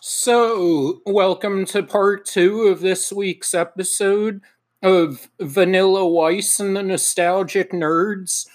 So, 0.00 1.02
welcome 1.06 1.64
to 1.66 1.82
part 1.82 2.24
two 2.24 2.68
of 2.68 2.78
this 2.78 3.12
week's 3.12 3.52
episode 3.52 4.40
of 4.80 5.28
Vanilla 5.40 6.06
Weiss 6.06 6.60
and 6.60 6.76
the 6.76 6.84
Nostalgic 6.84 7.72
Nerds. 7.72 8.46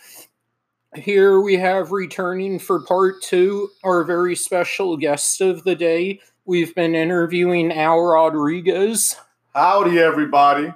Here 0.95 1.41
we 1.41 1.57
have 1.57 1.91
returning 1.91 2.59
for 2.59 2.79
part 2.79 3.21
two 3.21 3.71
our 3.83 4.05
very 4.05 4.37
special 4.37 4.95
guest 4.95 5.41
of 5.41 5.65
the 5.65 5.75
day. 5.75 6.21
We've 6.45 6.73
been 6.73 6.95
interviewing 6.95 7.73
Al 7.73 7.99
Rodriguez. 7.99 9.17
Howdy, 9.53 9.99
everybody. 9.99 10.73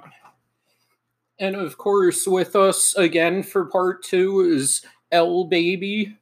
And 1.40 1.56
of 1.56 1.78
course, 1.78 2.26
with 2.26 2.54
us 2.54 2.94
again 2.94 3.42
for 3.42 3.64
part 3.64 4.02
two 4.02 4.40
is 4.40 4.84
L 5.10 5.44
Baby. 5.44 6.18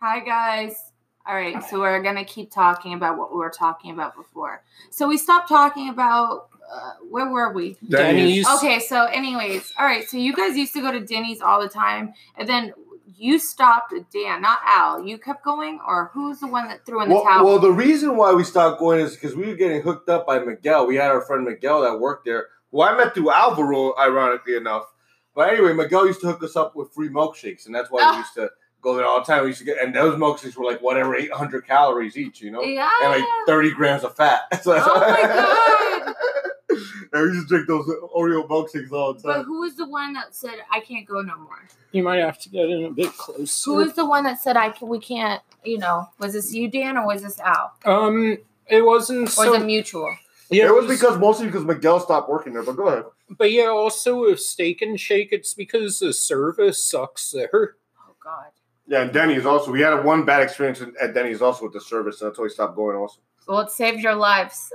Hi, 0.00 0.20
guys. 0.20 0.87
All 1.28 1.34
right, 1.34 1.62
so 1.62 1.78
we're 1.78 2.02
gonna 2.02 2.24
keep 2.24 2.50
talking 2.50 2.94
about 2.94 3.18
what 3.18 3.30
we 3.30 3.36
were 3.36 3.50
talking 3.50 3.90
about 3.92 4.16
before. 4.16 4.62
So 4.90 5.06
we 5.06 5.18
stopped 5.18 5.46
talking 5.48 5.90
about 5.90 6.48
uh, 6.72 6.92
where 7.10 7.28
were 7.30 7.52
we? 7.52 7.76
Denny's. 7.86 8.46
Okay, 8.48 8.78
so 8.78 9.04
anyways, 9.04 9.70
all 9.78 9.84
right. 9.84 10.08
So 10.08 10.16
you 10.16 10.34
guys 10.34 10.56
used 10.56 10.72
to 10.72 10.80
go 10.80 10.90
to 10.90 11.00
Denny's 11.00 11.42
all 11.42 11.60
the 11.60 11.68
time, 11.68 12.14
and 12.38 12.48
then 12.48 12.72
you 13.14 13.38
stopped. 13.38 13.92
Dan, 14.10 14.40
not 14.40 14.60
Al. 14.64 15.04
You 15.04 15.18
kept 15.18 15.44
going, 15.44 15.80
or 15.86 16.10
who's 16.14 16.40
the 16.40 16.46
one 16.46 16.66
that 16.68 16.86
threw 16.86 17.02
in 17.02 17.10
the 17.10 17.16
Well, 17.16 17.24
towel? 17.24 17.44
well, 17.44 17.58
the 17.58 17.72
reason 17.72 18.16
why 18.16 18.32
we 18.32 18.42
stopped 18.42 18.78
going 18.80 19.00
is 19.00 19.12
because 19.14 19.36
we 19.36 19.48
were 19.48 19.54
getting 19.54 19.82
hooked 19.82 20.08
up 20.08 20.26
by 20.26 20.38
Miguel. 20.38 20.86
We 20.86 20.96
had 20.96 21.10
our 21.10 21.20
friend 21.20 21.44
Miguel 21.44 21.82
that 21.82 22.00
worked 22.00 22.24
there, 22.24 22.46
who 22.72 22.80
I 22.80 22.96
met 22.96 23.12
through 23.14 23.30
Alvaro, 23.32 23.94
ironically 23.98 24.56
enough. 24.56 24.84
But 25.34 25.50
anyway, 25.52 25.74
Miguel 25.74 26.06
used 26.06 26.22
to 26.22 26.26
hook 26.28 26.42
us 26.42 26.56
up 26.56 26.74
with 26.74 26.90
free 26.94 27.10
milkshakes, 27.10 27.66
and 27.66 27.74
that's 27.74 27.90
why 27.90 28.00
Ah. 28.02 28.12
we 28.12 28.18
used 28.18 28.34
to 28.34 28.50
go 28.80 28.94
there 28.94 29.06
all 29.06 29.20
the 29.20 29.26
time. 29.26 29.42
We 29.42 29.48
used 29.48 29.60
to 29.60 29.64
get, 29.64 29.82
and 29.82 29.94
those 29.94 30.18
milkshakes 30.18 30.56
were 30.56 30.64
like 30.64 30.80
whatever, 30.80 31.14
800 31.14 31.66
calories 31.66 32.16
each, 32.16 32.40
you 32.40 32.50
know? 32.50 32.62
yeah. 32.62 32.88
And 33.02 33.12
like 33.12 33.24
30 33.46 33.72
grams 33.72 34.04
of 34.04 34.14
fat. 34.16 34.42
So 34.62 34.72
that's 34.72 34.86
Oh 34.88 35.00
my 35.00 35.22
God. 35.22 36.14
and 37.12 37.22
we 37.22 37.28
used 37.36 37.48
to 37.48 37.54
drink 37.54 37.66
those 37.68 37.86
Oreo 38.14 38.46
milkshakes 38.48 38.92
all 38.92 39.14
the 39.14 39.22
time. 39.22 39.40
but 39.40 39.42
who 39.44 39.60
was 39.60 39.74
the 39.76 39.88
one 39.88 40.12
that 40.14 40.34
said 40.34 40.56
I 40.70 40.80
can't 40.80 41.06
go 41.06 41.20
no 41.22 41.36
more? 41.36 41.66
You 41.92 42.02
might 42.02 42.18
have 42.18 42.38
to 42.40 42.48
get 42.50 42.68
in 42.68 42.84
a 42.84 42.90
bit 42.90 43.16
closer. 43.16 43.70
Who 43.70 43.76
was 43.76 43.94
the 43.94 44.04
one 44.04 44.24
that 44.24 44.40
said 44.40 44.56
I 44.56 44.70
can, 44.70 44.88
we 44.88 44.98
can't? 44.98 45.40
You 45.64 45.78
know, 45.78 46.08
was 46.18 46.34
this 46.34 46.52
you, 46.52 46.68
Dan, 46.70 46.96
or 46.98 47.06
was 47.06 47.22
this 47.22 47.40
Al, 47.40 47.72
um, 47.84 48.36
it 48.66 48.82
wasn't 48.84 49.28
or 49.28 49.30
so. 49.30 49.54
is 49.54 49.62
it 49.62 49.66
mutual? 49.66 50.14
yeah, 50.50 50.66
it 50.66 50.74
was 50.74 50.86
because 50.86 51.18
mostly 51.18 51.46
because 51.46 51.64
Miguel 51.64 51.98
stopped 52.00 52.28
working 52.28 52.52
there, 52.52 52.62
but 52.62 52.76
go 52.76 52.88
ahead. 52.88 53.04
But 53.30 53.50
yeah, 53.52 53.68
also 53.68 54.22
with 54.22 54.40
Steak 54.40 54.82
and 54.82 54.98
Shake, 55.00 55.28
it's 55.32 55.54
because 55.54 55.98
the 55.98 56.12
service 56.12 56.82
sucks 56.84 57.30
there. 57.30 57.76
Oh 58.06 58.14
God. 58.22 58.46
Yeah, 58.88 59.02
and 59.02 59.12
Denny's 59.12 59.44
also. 59.44 59.70
We 59.70 59.82
had 59.82 60.02
one 60.02 60.24
bad 60.24 60.42
experience 60.42 60.82
at 61.00 61.14
Denny's 61.14 61.42
also 61.42 61.64
with 61.64 61.74
the 61.74 61.80
service, 61.80 62.20
and 62.20 62.30
that's 62.30 62.38
why 62.38 62.44
we 62.44 62.48
stopped 62.48 62.74
going 62.74 62.96
also. 62.96 63.20
Well, 63.46 63.60
it 63.60 63.70
saved 63.70 64.00
your 64.00 64.14
lives. 64.14 64.70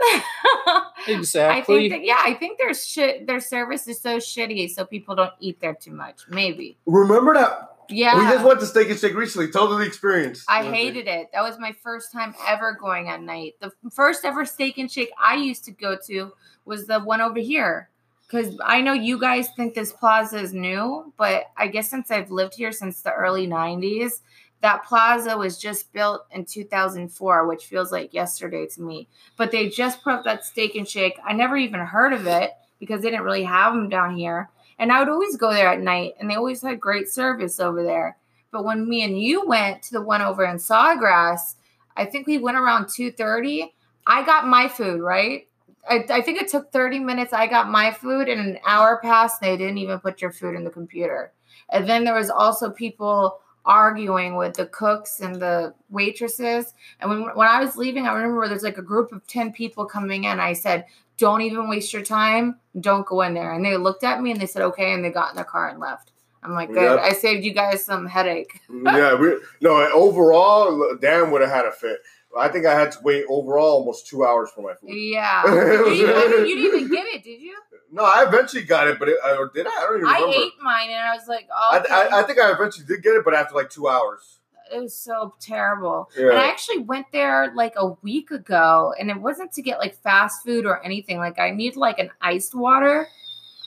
Exactly. 1.08 1.76
I 1.78 1.90
think 1.90 1.92
that 1.92 2.04
yeah, 2.06 2.22
I 2.24 2.34
think 2.34 2.58
their 2.58 2.74
shit 2.74 3.28
their 3.28 3.40
service 3.40 3.88
is 3.88 4.00
so 4.00 4.18
shitty, 4.18 4.70
so 4.70 4.86
people 4.86 5.16
don't 5.16 5.34
eat 5.40 5.60
there 5.60 5.76
too 5.76 5.92
much. 5.94 6.22
Maybe. 6.30 6.78
Remember 6.86 7.34
that? 7.34 7.74
Yeah. 7.90 8.18
We 8.18 8.26
just 8.32 8.46
went 8.46 8.60
to 8.62 8.66
Steak 8.66 8.90
and 8.90 9.00
Shake 9.00 9.16
recently. 9.16 9.52
Tell 9.52 9.68
them 9.68 9.80
the 9.80 9.86
experience. 9.86 10.46
I 10.48 10.64
hated 10.64 11.08
it. 11.08 11.30
That 11.34 11.42
was 11.42 11.60
my 11.60 11.72
first 11.72 12.12
time 12.12 12.34
ever 12.48 12.74
going 12.74 13.10
at 13.10 13.22
night. 13.22 13.56
The 13.60 13.72
first 13.92 14.26
ever 14.26 14.46
steak 14.46 14.78
and 14.78 14.92
shake 14.92 15.10
I 15.22 15.36
used 15.36 15.66
to 15.66 15.72
go 15.72 15.98
to 16.08 16.32
was 16.66 16.88
the 16.88 17.00
one 17.00 17.22
over 17.22 17.40
here. 17.40 17.90
Because 18.34 18.58
I 18.66 18.82
know 18.82 18.94
you 18.94 19.20
guys 19.20 19.50
think 19.56 19.76
this 19.76 19.94
plaza 19.94 20.40
is 20.40 20.56
new, 20.56 21.14
but 21.18 21.52
I 21.56 21.68
guess 21.68 21.88
since 21.88 22.10
I've 22.10 22.32
lived 22.32 22.56
here 22.56 22.72
since 22.72 23.00
the 23.00 23.14
early 23.14 23.46
90s, 23.46 24.22
that 24.62 24.86
plaza 24.86 25.38
was 25.38 25.60
just 25.60 25.94
built 25.94 26.26
in 26.32 26.46
2004, 26.46 27.48
which 27.48 27.66
feels 27.66 27.92
like 27.92 28.12
yesterday 28.12 28.66
to 28.66 28.82
me. 28.82 29.08
But 29.38 29.52
they 29.52 29.70
just 29.70 30.04
put 30.04 30.14
up 30.14 30.24
that 30.24 30.46
steak 30.46 30.74
and 30.74 30.90
shake. 30.90 31.20
I 31.24 31.34
never 31.34 31.56
even 31.58 31.82
heard 31.82 32.12
of 32.12 32.26
it 32.26 32.54
because 32.80 33.04
they 33.04 33.12
didn't 33.12 33.26
really 33.26 33.44
have 33.44 33.76
them 33.76 33.88
down 33.88 34.18
here. 34.18 34.50
And 34.80 34.92
I 34.92 34.98
would 34.98 35.10
always 35.10 35.38
go 35.38 35.54
there 35.54 35.70
at 35.70 35.80
night, 35.80 36.16
and 36.20 36.28
they 36.28 36.36
always 36.36 36.64
had 36.64 36.82
great 36.82 37.10
service 37.10 37.60
over 37.60 37.84
there. 37.84 38.18
But 38.50 38.66
when 38.66 38.90
me 38.90 39.04
and 39.04 39.22
you 39.22 39.46
went 39.46 39.84
to 39.84 39.92
the 39.92 40.02
one 40.02 40.24
over 40.24 40.44
in 40.44 40.58
Sawgrass, 40.58 41.54
I 41.96 42.06
think 42.06 42.26
we 42.26 42.40
went 42.40 42.58
around 42.58 42.86
2:30. 42.86 43.74
I 44.08 44.26
got 44.26 44.48
my 44.48 44.70
food, 44.70 45.02
right? 45.02 45.48
I, 45.90 46.06
I 46.10 46.22
think 46.22 46.42
it 46.42 46.48
took 46.48 46.72
30 46.72 47.00
minutes. 47.00 47.34
I 47.34 47.48
got 47.48 47.70
my 47.70 47.92
food, 47.92 48.30
and 48.30 48.40
an 48.40 48.60
hour 48.66 49.00
passed. 49.02 49.42
They 49.42 49.58
didn't 49.58 49.78
even 49.80 50.00
put 50.00 50.22
your 50.22 50.32
food 50.32 50.56
in 50.56 50.64
the 50.64 50.70
computer. 50.70 51.34
And 51.70 51.88
then 51.88 52.04
there 52.04 52.14
was 52.14 52.30
also 52.30 52.70
people 52.70 53.40
arguing 53.66 54.36
with 54.36 54.56
the 54.56 54.66
cooks 54.68 55.20
and 55.20 55.36
the 55.36 55.74
waitresses. 55.90 56.74
And 57.00 57.10
when 57.10 57.22
when 57.36 57.48
I 57.48 57.64
was 57.64 57.76
leaving, 57.76 58.08
I 58.08 58.14
remember 58.14 58.48
there's 58.48 58.64
like 58.64 58.78
a 58.78 58.84
group 58.84 59.12
of 59.12 59.26
10 59.28 59.54
people 59.54 59.86
coming 59.86 60.26
in. 60.26 60.40
I 60.40 60.54
said, 60.54 60.86
Don't 61.18 61.42
even 61.42 61.70
waste 61.70 61.94
your 61.94 62.04
time. 62.04 62.60
Don't 62.80 63.06
go 63.06 63.22
in 63.22 63.34
there. 63.34 63.54
And 63.54 63.64
they 63.64 63.78
looked 63.78 64.04
at 64.04 64.22
me 64.22 64.32
and 64.32 64.42
they 64.42 64.46
said, 64.46 64.62
Okay. 64.64 64.94
And 64.94 65.04
they 65.04 65.12
got 65.12 65.32
in 65.32 65.36
their 65.36 65.46
car 65.46 65.70
and 65.70 65.80
left. 65.80 66.12
I'm 66.44 66.52
like, 66.54 66.70
Good. 66.70 66.82
Yep. 66.82 67.00
I 67.00 67.14
saved 67.14 67.46
you 67.46 67.54
guys 67.54 67.86
some 67.86 68.06
headache. 68.06 68.60
yeah, 68.70 69.16
we 69.16 69.38
no. 69.62 69.90
Overall, 69.94 70.98
Dan 71.00 71.32
would 71.32 71.42
have 71.42 71.52
had 71.52 71.66
a 71.66 71.72
fit. 71.72 72.00
I 72.40 72.48
think 72.50 72.66
I 72.66 72.74
had 72.78 72.92
to 72.94 73.00
wait 73.04 73.26
overall 73.30 73.74
almost 73.80 74.08
two 74.08 74.26
hours 74.26 74.50
for 74.56 74.62
my 74.62 74.74
food. 74.76 74.90
Yeah. 74.94 75.44
you, 75.48 75.88
you- 75.90 76.46
you 76.46 76.56
didn't 76.56 76.82
even 76.82 76.92
get 76.92 77.06
it, 77.08 77.24
did 77.24 77.42
you? 77.42 77.56
No, 77.92 78.04
I 78.04 78.26
eventually 78.28 78.64
got 78.64 78.88
it, 78.88 78.98
but 78.98 79.08
it, 79.10 79.18
or 79.38 79.52
did 79.54 79.68
I? 79.68 79.70
I 79.70 79.82
don't 79.82 79.98
even 79.98 80.08
I 80.08 80.14
remember. 80.16 80.36
ate 80.38 80.52
mine 80.62 80.90
and 80.90 81.00
I 81.00 81.14
was 81.16 81.28
like, 81.28 81.48
oh, 81.56 81.70
I, 81.74 81.80
okay. 81.80 81.94
I, 81.94 82.20
I 82.20 82.24
think 82.24 82.40
I 82.40 82.52
eventually 82.52 82.86
did 82.88 83.04
get 83.04 83.14
it, 83.14 83.24
but 83.24 83.36
after 83.36 83.54
like 83.54 83.70
two 83.70 83.88
hours. 83.88 84.40
it 84.74 84.80
was 84.80 84.96
so 84.96 85.36
terrible. 85.40 86.10
Yeah. 86.18 86.30
And 86.30 86.40
I 86.40 86.48
actually 86.48 86.80
went 86.80 87.06
there 87.12 87.54
like 87.54 87.74
a 87.78 87.90
week 88.02 88.32
ago, 88.32 88.94
and 89.00 89.12
it 89.12 89.22
wasn't 89.22 89.52
to 89.54 89.62
get 89.62 89.78
like 89.78 89.96
fast 90.02 90.44
food 90.44 90.66
or 90.66 90.84
anything. 90.84 91.20
Like 91.20 91.38
I 91.38 91.52
need 91.52 91.76
like 91.76 92.00
an 92.00 92.10
iced 92.20 92.56
water. 92.56 93.08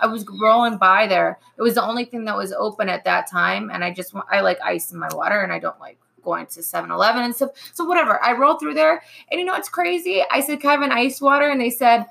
I 0.01 0.09
was 0.09 0.27
rolling 0.43 0.77
by 0.79 1.07
there. 1.07 1.39
It 1.57 1.63
was 1.63 1.77
the 1.77 1.85
only 1.85 2.05
thing 2.05 2.25
that 2.25 2.37
was 2.37 2.53
open 2.53 2.89
at 2.89 3.05
that 3.05 3.31
time, 3.31 3.71
and 3.71 3.85
I 3.85 3.93
just 3.93 4.13
I 4.31 4.41
like 4.41 4.59
ice 4.65 4.91
in 4.91 4.99
my 4.99 5.09
water, 5.15 5.41
and 5.41 5.53
I 5.53 5.61
don't 5.61 5.79
like 5.79 5.99
going 6.27 6.47
to 6.49 6.61
7-Eleven 6.61 7.23
and 7.23 7.35
stuff. 7.35 7.53
So 7.73 7.85
whatever. 7.85 8.23
I 8.23 8.33
rolled 8.33 8.61
through 8.61 8.75
there, 8.75 9.03
and 9.31 9.39
you 9.39 9.47
know 9.47 9.53
what's 9.53 9.71
crazy? 9.71 10.23
I 10.31 10.41
said, 10.41 10.61
"Can 10.61 10.69
I 10.71 10.73
have 10.75 10.83
an 10.83 10.93
ice 10.93 11.21
water?" 11.21 11.49
And 11.49 11.61
they 11.61 11.71
said. 11.71 12.05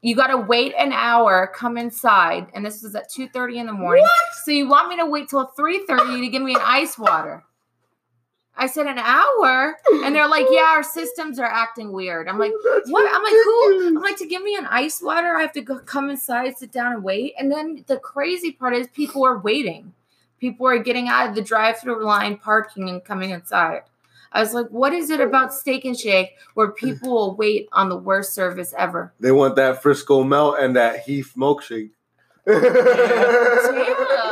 You 0.00 0.14
gotta 0.14 0.36
wait 0.36 0.74
an 0.78 0.92
hour, 0.92 1.50
come 1.52 1.76
inside, 1.76 2.46
and 2.54 2.64
this 2.64 2.84
was 2.84 2.94
at 2.94 3.10
2:30 3.10 3.58
in 3.58 3.66
the 3.66 3.72
morning. 3.72 4.04
what? 4.04 4.34
So 4.44 4.52
you 4.52 4.68
want 4.68 4.88
me 4.88 4.96
to 4.98 5.06
wait 5.06 5.28
till 5.28 5.44
3:30 5.44 6.20
to 6.20 6.28
give 6.28 6.40
me 6.40 6.54
an 6.54 6.60
ice 6.62 6.96
water? 6.96 7.42
I 8.56 8.66
said 8.68 8.86
an 8.86 9.00
hour, 9.00 9.76
and 10.04 10.14
they're 10.14 10.28
like, 10.28 10.46
"Yeah, 10.50 10.70
our 10.76 10.84
systems 10.84 11.40
are 11.40 11.52
acting 11.64 11.90
weird." 11.90 12.28
I'm 12.28 12.38
like, 12.38 12.52
That's 12.64 12.88
"What?" 12.92 13.12
I'm 13.12 13.24
like, 13.24 13.32
"Who?" 13.32 13.86
I'm 13.88 13.94
like, 13.94 14.16
"To 14.18 14.26
give 14.26 14.44
me 14.44 14.54
an 14.54 14.66
ice 14.66 15.02
water, 15.02 15.34
I 15.36 15.42
have 15.42 15.52
to 15.54 15.62
go 15.62 15.80
come 15.80 16.10
inside, 16.10 16.56
sit 16.56 16.70
down, 16.70 16.92
and 16.92 17.02
wait." 17.02 17.34
And 17.36 17.50
then 17.50 17.84
the 17.88 17.98
crazy 17.98 18.52
part 18.52 18.76
is, 18.76 18.86
people 18.88 19.26
are 19.26 19.38
waiting. 19.38 19.94
People 20.40 20.66
are 20.66 20.78
getting 20.78 21.08
out 21.08 21.28
of 21.28 21.34
the 21.34 21.42
drive-through 21.42 22.04
line, 22.04 22.36
parking, 22.36 22.88
and 22.88 23.04
coming 23.04 23.30
inside. 23.30 23.82
I 24.32 24.40
was 24.40 24.52
like, 24.52 24.68
"What 24.68 24.92
is 24.92 25.10
it 25.10 25.20
about 25.20 25.54
Steak 25.54 25.84
and 25.84 25.98
Shake 25.98 26.36
where 26.54 26.70
people 26.72 27.10
will 27.10 27.36
wait 27.36 27.68
on 27.72 27.88
the 27.88 27.96
worst 27.96 28.34
service 28.34 28.74
ever?" 28.76 29.12
They 29.20 29.32
want 29.32 29.56
that 29.56 29.82
Frisco 29.82 30.22
melt 30.22 30.56
and 30.58 30.76
that 30.76 31.00
Heath 31.00 31.32
milkshake. 31.36 31.90
Damn. 32.46 34.24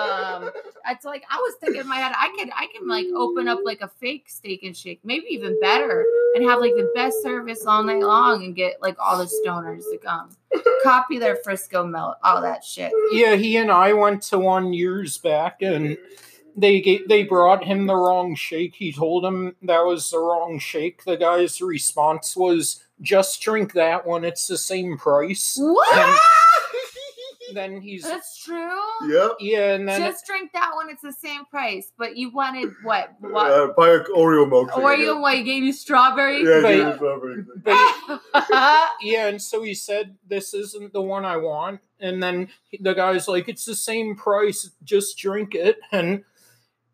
It's 0.89 1.05
like 1.05 1.25
I 1.31 1.37
was 1.37 1.55
thinking 1.61 1.81
in 1.81 1.89
my 1.89 1.97
head, 1.97 2.13
I 2.17 2.35
could 2.39 2.51
I 2.55 2.67
can 2.75 2.89
like 2.89 3.07
open 3.15 3.49
up 3.49 3.61
like 3.65 3.81
a 3.81 3.89
fake 3.89 4.29
steak 4.29 4.63
and 4.63 4.77
shake, 4.77 5.01
maybe 5.05 5.27
even 5.31 5.59
better, 5.61 6.05
and 6.35 6.45
have 6.45 6.61
like 6.61 6.73
the 6.73 6.91
best 6.95 7.23
service 7.23 7.65
all 7.67 7.83
night 7.83 8.01
long 8.03 8.45
and 8.45 8.55
get 8.55 8.81
like 8.81 8.97
all 8.99 9.19
the 9.19 9.25
stoners 9.25 9.83
to 9.91 9.99
come. 9.99 10.37
Copy 10.83 11.19
their 11.19 11.37
Frisco 11.37 11.85
melt, 11.85 12.17
all 12.23 12.41
that 12.43 12.65
shit. 12.65 12.93
Yeah, 13.11 13.35
he 13.35 13.57
and 13.57 13.71
I 13.71 13.93
went 13.93 14.23
to 14.25 14.39
one 14.39 14.73
years 14.73 15.19
back, 15.19 15.63
and 15.63 15.97
they 16.57 17.03
they 17.09 17.25
brought 17.25 17.65
him 17.65 17.87
the 17.87 17.97
wrong 17.97 18.35
shake. 18.35 18.75
He 18.75 18.93
told 18.93 19.25
him 19.25 19.57
that 19.63 19.85
was 19.85 20.11
the 20.11 20.19
wrong 20.19 20.59
shake. 20.59 21.05
The 21.05 21.17
guy's 21.17 21.61
response 21.61 22.37
was, 22.37 22.85
"Just 23.01 23.41
drink 23.43 23.73
that 23.75 24.07
one. 24.07 24.25
It's 24.25 24.47
the 24.47 24.59
same 24.59 24.97
price." 24.97 25.59
What? 25.61 26.19
Then 27.55 27.81
he's 27.81 28.03
That's 28.03 28.43
true. 28.43 28.81
yep. 29.09 29.33
yeah, 29.41 29.75
and 29.75 29.89
then 29.89 30.01
Just 30.01 30.27
drink 30.27 30.53
that 30.53 30.73
one. 30.75 30.91
It's 30.91 31.03
the 31.03 31.13
same 31.13 31.45
price, 31.47 31.93
but 31.97 32.17
you 32.17 32.31
wanted 32.31 32.71
what? 32.83 33.13
What? 33.21 33.51
Uh, 33.53 33.69
buy 33.77 33.91
an 33.95 34.05
Oreo 34.17 34.49
milk. 34.49 34.71
Oreo? 34.71 35.21
What? 35.21 35.39
You 35.39 35.45
gave 35.45 35.63
you 35.63 35.73
strawberry? 35.73 36.43
Yeah, 36.43 36.61
But- 36.63 36.77
yeah, 36.77 36.97
strawberry. 36.97 37.45
but 37.63 38.21
yeah, 39.01 39.27
and 39.29 39.41
so 39.41 39.63
he 39.63 39.75
said, 39.75 40.17
"This 40.27 40.55
isn't 40.55 40.93
the 40.93 41.03
one 41.03 41.25
I 41.25 41.37
want." 41.37 41.81
And 42.01 42.23
then 42.23 42.49
he- 42.69 42.79
the 42.83 42.95
guy's 42.95 43.29
like, 43.29 43.49
"It's 43.49 43.65
the 43.65 43.75
same 43.77 44.17
price. 44.17 44.71
Just 44.85 45.17
drink 45.19 45.55
it." 45.55 45.79
And 45.93 46.25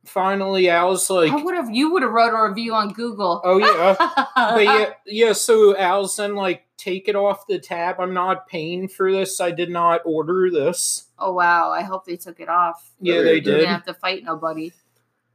finally, 0.05 0.69
Al's 0.69 1.09
like, 1.11 1.33
I 1.33 1.37
would 1.37 1.55
have. 1.55 1.71
You 1.71 1.93
would 1.93 2.03
have 2.03 2.13
wrote 2.13 2.35
a 2.35 2.49
review 2.49 2.75
on 2.75 2.93
Google. 2.93 3.41
"Oh 3.45 3.59
yeah." 3.59 3.95
but 4.37 4.65
yeah, 4.65 4.91
yeah. 5.07 5.33
So 5.33 5.77
Al's 5.77 6.17
then 6.17 6.35
like, 6.35 6.65
take 6.83 7.09
it 7.09 7.17
off 7.17 7.47
the 7.47 7.59
tab. 7.59 7.97
I'm 8.01 8.13
not 8.15 8.47
paying 8.49 8.89
for 8.89 9.13
this. 9.13 9.41
I 9.41 9.51
did 9.51 9.71
not 9.71 10.01
order 10.05 10.51
this. 10.51 11.07
Oh 11.19 11.33
wow! 11.33 11.71
I 11.71 11.83
hope 11.83 12.05
they 12.05 12.17
took 12.17 12.41
it 12.41 12.49
off. 12.49 12.91
Yeah, 13.01 13.15
Yeah, 13.15 13.21
they 13.23 13.25
they 13.29 13.35
You 13.37 13.41
did. 13.43 13.57
didn't 13.59 13.69
have 13.71 13.85
to 13.87 13.95
fight 13.95 14.25
nobody. 14.25 14.73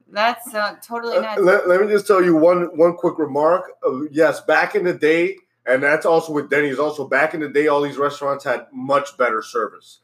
That's 0.09 0.53
uh, 0.53 0.75
totally 0.81 1.17
Uh, 1.17 1.21
nuts. 1.21 1.41
let, 1.41 1.67
let 1.67 1.81
me 1.81 1.87
just 1.87 2.07
tell 2.07 2.23
you 2.23 2.35
one 2.35 2.65
one 2.77 2.95
quick 2.95 3.17
remark. 3.19 3.71
Uh, 3.85 4.03
yes, 4.11 4.41
back 4.41 4.75
in 4.75 4.83
the 4.85 4.93
day, 4.93 5.35
and 5.65 5.83
that's 5.83 6.05
also 6.05 6.31
with 6.33 6.49
Denny's. 6.49 6.79
Also, 6.79 7.07
back 7.07 7.33
in 7.33 7.39
the 7.41 7.49
day, 7.49 7.67
all 7.67 7.81
these 7.81 7.97
restaurants 7.97 8.43
had 8.43 8.67
much 8.71 9.17
better 9.17 9.41
service. 9.41 9.99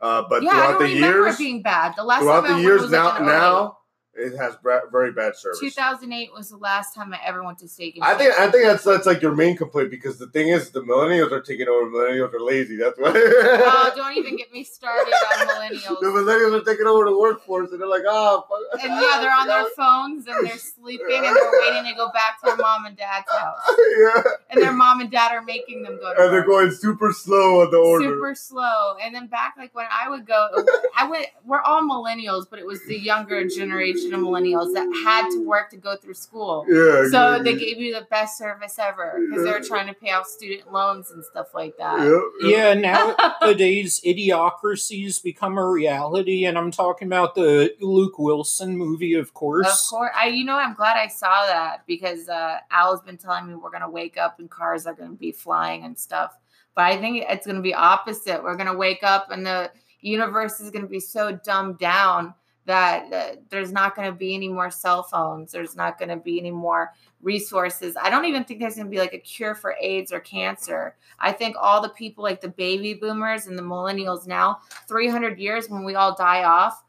Uh, 0.00 0.22
but 0.28 0.42
yeah, 0.42 0.50
I 0.50 0.52
throughout 0.52 0.78
don't 0.78 0.82
the 0.82 0.88
years, 0.90 1.34
it 1.34 1.38
being 1.38 1.62
bad. 1.62 1.94
The 1.96 2.04
last 2.04 2.20
throughout 2.20 2.40
time 2.42 2.48
the 2.48 2.54
went 2.54 2.62
years 2.64 2.82
was 2.82 2.90
now, 2.90 3.08
like 3.08 3.20
in 3.20 3.26
now 3.26 3.78
it 4.16 4.36
has 4.36 4.56
very 4.90 5.12
bad 5.12 5.36
service. 5.36 5.60
2008 5.60 6.32
was 6.34 6.50
the 6.50 6.56
last 6.56 6.94
time 6.94 7.12
I 7.12 7.18
ever 7.24 7.44
went 7.44 7.58
to 7.60 7.68
Steak 7.68 7.96
and 7.96 8.04
I 8.04 8.14
think 8.14 8.32
I 8.38 8.50
think 8.50 8.64
that's 8.66 8.84
that's 8.84 9.06
like 9.06 9.22
your 9.22 9.34
main 9.34 9.56
complaint 9.56 9.90
because 9.90 10.18
the 10.18 10.26
thing 10.28 10.48
is 10.48 10.70
the 10.70 10.80
millennials 10.82 11.32
are 11.32 11.40
taking 11.40 11.68
over. 11.68 11.90
Millennials 11.90 12.32
are 12.34 12.40
lazy. 12.40 12.76
That's 12.76 12.98
why. 12.98 13.12
Oh, 13.14 13.92
don't 13.96 14.16
even 14.16 14.36
get 14.36 14.52
me 14.52 14.64
started 14.64 15.12
on 15.12 15.46
millennials. 15.48 16.00
the 16.00 16.06
millennials 16.06 16.60
are 16.60 16.64
taking 16.64 16.86
over 16.86 17.04
the 17.04 17.16
workforce, 17.18 17.70
and 17.72 17.80
they're 17.80 17.88
like, 17.88 18.02
oh, 18.06 18.44
fuck. 18.48 18.82
And 18.82 18.92
yeah, 18.92 19.18
they're 19.20 19.30
on 19.32 19.46
their 19.46 19.66
phones 19.76 20.26
and 20.26 20.46
they're 20.46 20.58
sleeping 20.58 21.06
and 21.24 21.36
they're 21.36 21.52
waiting 21.60 21.90
to 21.90 21.94
go 21.96 22.10
back 22.12 22.40
to 22.40 22.46
their 22.46 22.56
mom 22.56 22.86
and 22.86 22.96
dad's 22.96 23.26
house. 23.38 23.58
yeah, 23.98 24.22
And 24.50 24.62
their 24.62 24.72
mom 24.72 25.00
and 25.00 25.10
dad 25.10 25.32
are 25.32 25.42
making 25.42 25.82
them 25.82 25.98
go 26.00 26.14
to 26.14 26.22
and 26.24 26.32
they're 26.32 26.44
going 26.46 26.70
super 26.70 27.12
slow 27.12 27.62
on 27.62 27.70
the 27.70 27.76
order. 27.78 28.04
super 28.10 28.34
slow. 28.34 28.96
And 29.02 29.14
then 29.14 29.26
back 29.26 29.54
like 29.58 29.74
when 29.74 29.86
I 29.90 30.08
would 30.08 30.26
go, 30.26 30.48
I 30.96 31.08
went. 31.08 31.26
We're 31.44 31.60
all 31.60 31.82
millennials, 31.82 32.46
but 32.50 32.58
it 32.58 32.66
was 32.66 32.84
the 32.86 32.98
younger 32.98 33.46
generation 33.46 34.05
of 34.14 34.20
millennials 34.20 34.72
that 34.74 34.86
had 35.04 35.28
to 35.30 35.44
work 35.44 35.70
to 35.70 35.76
go 35.76 35.96
through 35.96 36.14
school. 36.14 36.64
yeah. 36.68 37.08
So 37.10 37.34
exactly. 37.34 37.52
they 37.52 37.58
gave 37.58 37.78
you 37.78 37.94
the 37.94 38.06
best 38.10 38.38
service 38.38 38.78
ever 38.78 39.20
because 39.28 39.44
they 39.44 39.50
were 39.50 39.60
trying 39.60 39.86
to 39.86 39.94
pay 39.94 40.10
off 40.10 40.26
student 40.26 40.72
loans 40.72 41.10
and 41.10 41.24
stuff 41.24 41.54
like 41.54 41.76
that. 41.78 42.00
Yeah, 42.42 42.72
Yeah, 42.72 42.74
nowadays 42.74 44.00
Idiocracy's 44.06 45.18
become 45.18 45.58
a 45.58 45.68
reality, 45.68 46.44
and 46.44 46.56
I'm 46.58 46.70
talking 46.70 47.08
about 47.08 47.34
the 47.34 47.74
Luke 47.80 48.18
Wilson 48.18 48.76
movie, 48.76 49.14
of 49.14 49.34
course. 49.34 49.66
Of 49.66 49.72
course. 49.72 49.90
course, 49.90 50.12
I 50.16 50.28
you 50.28 50.44
know 50.44 50.56
I'm 50.56 50.74
glad 50.74 50.96
I 50.96 51.08
saw 51.08 51.46
that 51.46 51.86
because 51.86 52.28
uh, 52.28 52.58
Al's 52.70 53.02
been 53.02 53.16
telling 53.16 53.48
me 53.48 53.54
we're 53.54 53.70
gonna 53.70 53.90
wake 53.90 54.16
up 54.16 54.38
and 54.38 54.50
cars 54.50 54.86
are 54.86 54.94
gonna 54.94 55.12
be 55.12 55.32
flying 55.32 55.84
and 55.84 55.98
stuff. 55.98 56.36
But 56.74 56.84
I 56.84 56.98
think 56.98 57.24
it's 57.28 57.46
gonna 57.46 57.62
be 57.62 57.74
opposite. 57.74 58.42
We're 58.42 58.56
gonna 58.56 58.76
wake 58.76 59.02
up 59.02 59.30
and 59.30 59.46
the 59.46 59.70
universe 60.00 60.60
is 60.60 60.70
gonna 60.70 60.86
be 60.86 61.00
so 61.00 61.32
dumbed 61.32 61.78
down 61.78 62.34
that 62.66 63.12
uh, 63.12 63.36
there's 63.48 63.72
not 63.72 63.96
gonna 63.96 64.12
be 64.12 64.34
any 64.34 64.48
more 64.48 64.70
cell 64.70 65.02
phones. 65.02 65.52
There's 65.52 65.74
not 65.76 65.98
gonna 65.98 66.16
be 66.16 66.38
any 66.38 66.50
more 66.50 66.92
resources. 67.22 67.96
I 68.00 68.10
don't 68.10 68.26
even 68.26 68.44
think 68.44 68.60
there's 68.60 68.76
gonna 68.76 68.90
be 68.90 68.98
like 68.98 69.14
a 69.14 69.18
cure 69.18 69.54
for 69.54 69.74
AIDS 69.80 70.12
or 70.12 70.20
cancer. 70.20 70.96
I 71.18 71.32
think 71.32 71.56
all 71.58 71.80
the 71.80 71.88
people 71.88 72.22
like 72.22 72.40
the 72.40 72.48
baby 72.48 72.94
boomers 72.94 73.46
and 73.46 73.58
the 73.58 73.62
millennials 73.62 74.26
now, 74.26 74.58
300 74.88 75.38
years 75.38 75.70
when 75.70 75.84
we 75.84 75.94
all 75.94 76.14
die 76.14 76.44
off, 76.44 76.84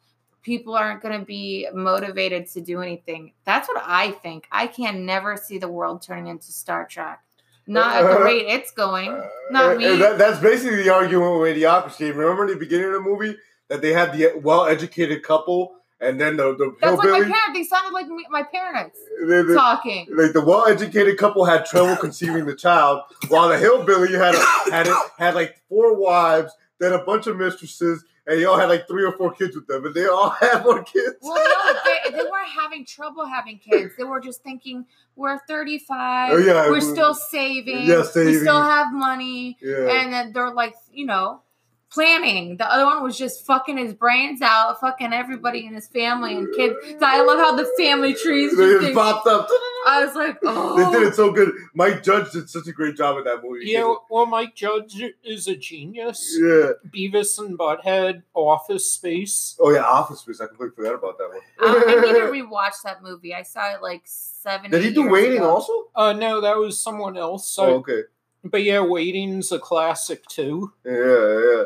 people 0.48 0.76
aren't 0.76 1.02
going 1.02 1.20
to 1.20 1.26
be 1.26 1.68
motivated 1.74 2.48
to 2.48 2.62
do 2.62 2.82
anything. 2.82 3.34
That's 3.44 3.68
what 3.68 3.84
I 3.86 4.12
think. 4.12 4.48
I 4.50 4.68
can 4.68 5.06
never 5.06 5.36
see 5.36 5.58
the 5.58 5.68
world 5.68 6.02
turning 6.02 6.28
into 6.28 6.54
Star 6.54 6.86
Trek. 6.86 7.22
Not 7.68 7.98
at 7.98 8.04
the 8.04 8.18
uh, 8.18 8.24
rate 8.24 8.46
it's 8.48 8.72
going. 8.72 9.10
Uh, 9.12 9.28
not 9.52 9.72
eh, 9.72 9.74
eh, 9.74 9.78
me. 9.78 9.96
that- 9.98 10.18
that's 10.18 10.40
basically 10.40 10.84
the 10.84 10.90
argument 10.90 11.42
with 11.42 11.58
idiocracy. 11.58 12.16
Remember 12.16 12.46
in 12.46 12.52
the 12.52 12.56
beginning 12.56 12.88
of 12.88 12.94
the 12.94 13.02
movie 13.02 13.36
that 13.70 13.82
they 13.82 13.94
had 13.94 14.14
the 14.14 14.32
well-educated 14.42 15.24
couple, 15.24 15.74
and 16.00 16.20
then 16.22 16.38
the 16.38 16.56
the 16.56 16.76
That's 16.82 16.98
like 16.98 17.10
my 17.10 17.16
hillbilly, 17.18 17.32
parents. 17.34 17.54
They 17.60 17.64
sounded 17.64 17.94
like 17.94 18.08
me, 18.08 18.26
my 18.30 18.44
parents 18.44 19.00
the- 19.26 19.44
the- 19.48 19.54
talking. 19.56 20.08
like 20.16 20.34
the 20.34 20.42
well-educated 20.44 21.18
couple 21.18 21.46
had 21.46 21.66
trouble 21.66 21.96
conceiving 22.00 22.46
the 22.46 22.56
child, 22.56 23.02
while 23.30 23.50
the 23.50 23.58
hillbilly 23.58 24.14
had 24.14 24.36
a, 24.36 24.72
had 24.72 24.88
it, 24.88 24.94
had 25.18 25.36
like 25.36 25.60
four 25.70 25.96
wives, 25.96 26.54
then 26.80 26.94
a 26.94 27.04
bunch 27.04 27.26
of 27.28 27.36
mistresses, 27.38 28.06
and 28.28 28.40
they 28.40 28.46
all 28.46 28.58
had 28.60 28.70
like 28.70 28.88
three 28.88 29.04
or 29.04 29.12
four 29.14 29.32
kids 29.34 29.56
with 29.56 29.66
them, 29.68 29.86
and 29.86 29.96
they 29.96 30.06
all 30.06 30.30
had 30.40 30.64
more 30.64 30.84
kids. 30.84 31.16
Well, 31.22 31.36
no, 31.36 31.80
they, 31.84 32.12
they 32.12 32.24
weren't 32.24 32.50
having 32.62 32.86
trouble 32.86 33.26
having 33.26 33.58
kids. 33.58 33.94
They 33.98 34.04
were 34.04 34.20
just 34.20 34.44
thinking, 34.44 34.86
we're 35.16 35.40
35. 35.48 36.32
Oh, 36.34 36.38
yeah, 36.38 36.68
we're 36.68 36.74
we- 36.74 36.82
still 36.82 37.16
saving. 37.16 37.88
Yeah, 37.88 38.04
We 38.16 38.36
still 38.38 38.62
have 38.62 38.94
money. 38.94 39.58
yeah. 39.62 39.90
and 40.02 40.14
then 40.14 40.34
they're 40.34 40.52
like, 40.54 40.76
you 40.94 41.06
know, 41.08 41.42
planning. 41.90 42.58
The 42.58 42.72
other 42.72 42.86
one 42.86 43.04
was 43.04 43.18
just 43.18 43.46
fucking 43.46 43.78
his 43.78 43.94
brains 43.94 44.42
out, 44.42 44.80
fucking 44.80 45.14
everybody 45.14 45.66
in 45.66 45.74
his 45.74 45.88
family 45.88 46.36
and 46.36 46.48
kids. 46.56 46.76
So 47.00 47.06
I 47.06 47.22
love 47.22 47.40
how 47.40 47.56
the 47.56 47.70
family 47.78 48.14
trees 48.14 48.56
they 48.58 48.66
just 48.66 48.82
just 48.82 48.94
popped 48.94 49.28
up. 49.28 49.48
I 49.88 50.04
was 50.04 50.16
like, 50.16 50.40
They 50.42 50.48
did 50.48 50.54
oh. 50.54 51.08
it 51.08 51.16
so 51.16 51.32
good. 51.32 51.52
Mike 51.74 52.04
Judge 52.04 52.32
did 52.32 52.50
such 52.50 52.68
a 52.68 52.72
great 52.72 52.98
job 52.98 53.18
in 53.18 53.24
that 53.24 53.42
movie. 53.44 53.66
Yeah, 53.66 53.94
well, 54.10 54.26
Mike 54.26 54.56
Judge 54.56 55.02
is 55.24 55.48
a 55.48 55.56
genius. 55.56 56.38
Yeah. 56.40 56.72
Beavis 56.90 57.40
and 57.40 57.58
Butthead, 57.58 58.24
Office 58.34 58.92
Space. 58.92 59.56
Oh 59.60 59.72
yeah, 59.72 59.84
Office 59.84 60.22
Space. 60.22 60.42
I 60.42 60.48
completely 60.48 60.76
forgot 60.76 60.96
about 60.96 61.18
that 61.18 61.30
one. 61.30 61.42
I, 61.60 61.84
I 61.88 62.02
need 62.02 62.20
to 62.20 62.26
rewatch 62.48 62.82
that 62.84 63.02
movie. 63.02 63.34
I 63.34 63.44
saw 63.44 63.74
it 63.74 63.82
like 63.82 64.02
seven. 64.06 64.72
Did 64.72 64.84
he 64.84 64.94
do 64.94 65.02
years 65.02 65.12
Waiting 65.12 65.38
ago. 65.38 65.56
also? 65.56 65.74
Uh, 65.96 66.14
no, 66.14 66.42
that 66.42 66.58
was 66.58 66.80
someone 66.80 67.18
else. 67.18 67.58
Oh, 67.58 67.76
okay. 67.76 68.04
But 68.44 68.64
yeah, 68.64 68.82
Waiting's 68.82 69.52
a 69.52 69.60
classic 69.60 70.26
too. 70.28 70.74
Yeah, 70.86 70.94
yeah. 70.94 71.64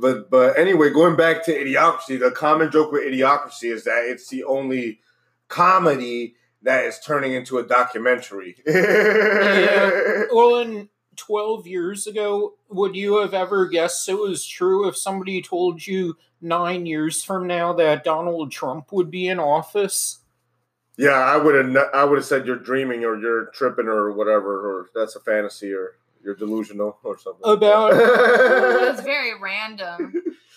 But 0.00 0.30
but 0.30 0.58
anyway, 0.58 0.90
going 0.90 1.16
back 1.16 1.44
to 1.44 1.52
Idiocracy, 1.52 2.18
the 2.18 2.30
common 2.30 2.70
joke 2.70 2.92
with 2.92 3.02
Idiocracy 3.02 3.72
is 3.72 3.84
that 3.84 4.04
it's 4.04 4.28
the 4.28 4.44
only 4.44 5.00
comedy 5.48 6.34
that 6.62 6.84
is 6.84 6.98
turning 6.98 7.32
into 7.32 7.58
a 7.58 7.66
documentary. 7.66 8.56
Yeah. 8.66 10.24
Well, 10.32 10.56
in 10.56 10.88
12 11.16 11.66
years 11.66 12.06
ago, 12.06 12.54
would 12.68 12.94
you 12.94 13.20
have 13.20 13.34
ever 13.34 13.66
guessed 13.66 14.08
it 14.08 14.18
was 14.18 14.46
true 14.46 14.88
if 14.88 14.96
somebody 14.96 15.40
told 15.42 15.86
you 15.86 16.16
nine 16.40 16.86
years 16.86 17.22
from 17.22 17.46
now 17.46 17.72
that 17.74 18.04
Donald 18.04 18.52
Trump 18.52 18.92
would 18.92 19.10
be 19.10 19.28
in 19.28 19.38
office? 19.38 20.20
Yeah, 20.96 21.10
I 21.10 21.36
would 21.36 21.54
have. 21.54 21.90
I 21.94 22.04
would 22.04 22.16
have 22.16 22.24
said 22.24 22.46
you're 22.46 22.56
dreaming 22.56 23.04
or 23.04 23.18
you're 23.18 23.46
tripping 23.46 23.86
or 23.86 24.12
whatever, 24.12 24.80
or 24.80 24.88
that's 24.94 25.14
a 25.14 25.20
fantasy 25.20 25.72
or 25.72 25.96
you're 26.26 26.34
delusional 26.34 26.98
or 27.04 27.16
something. 27.18 27.40
About- 27.44 27.92
It 27.96 28.90
was 28.96 29.00
very 29.00 29.38
random. 29.40 30.12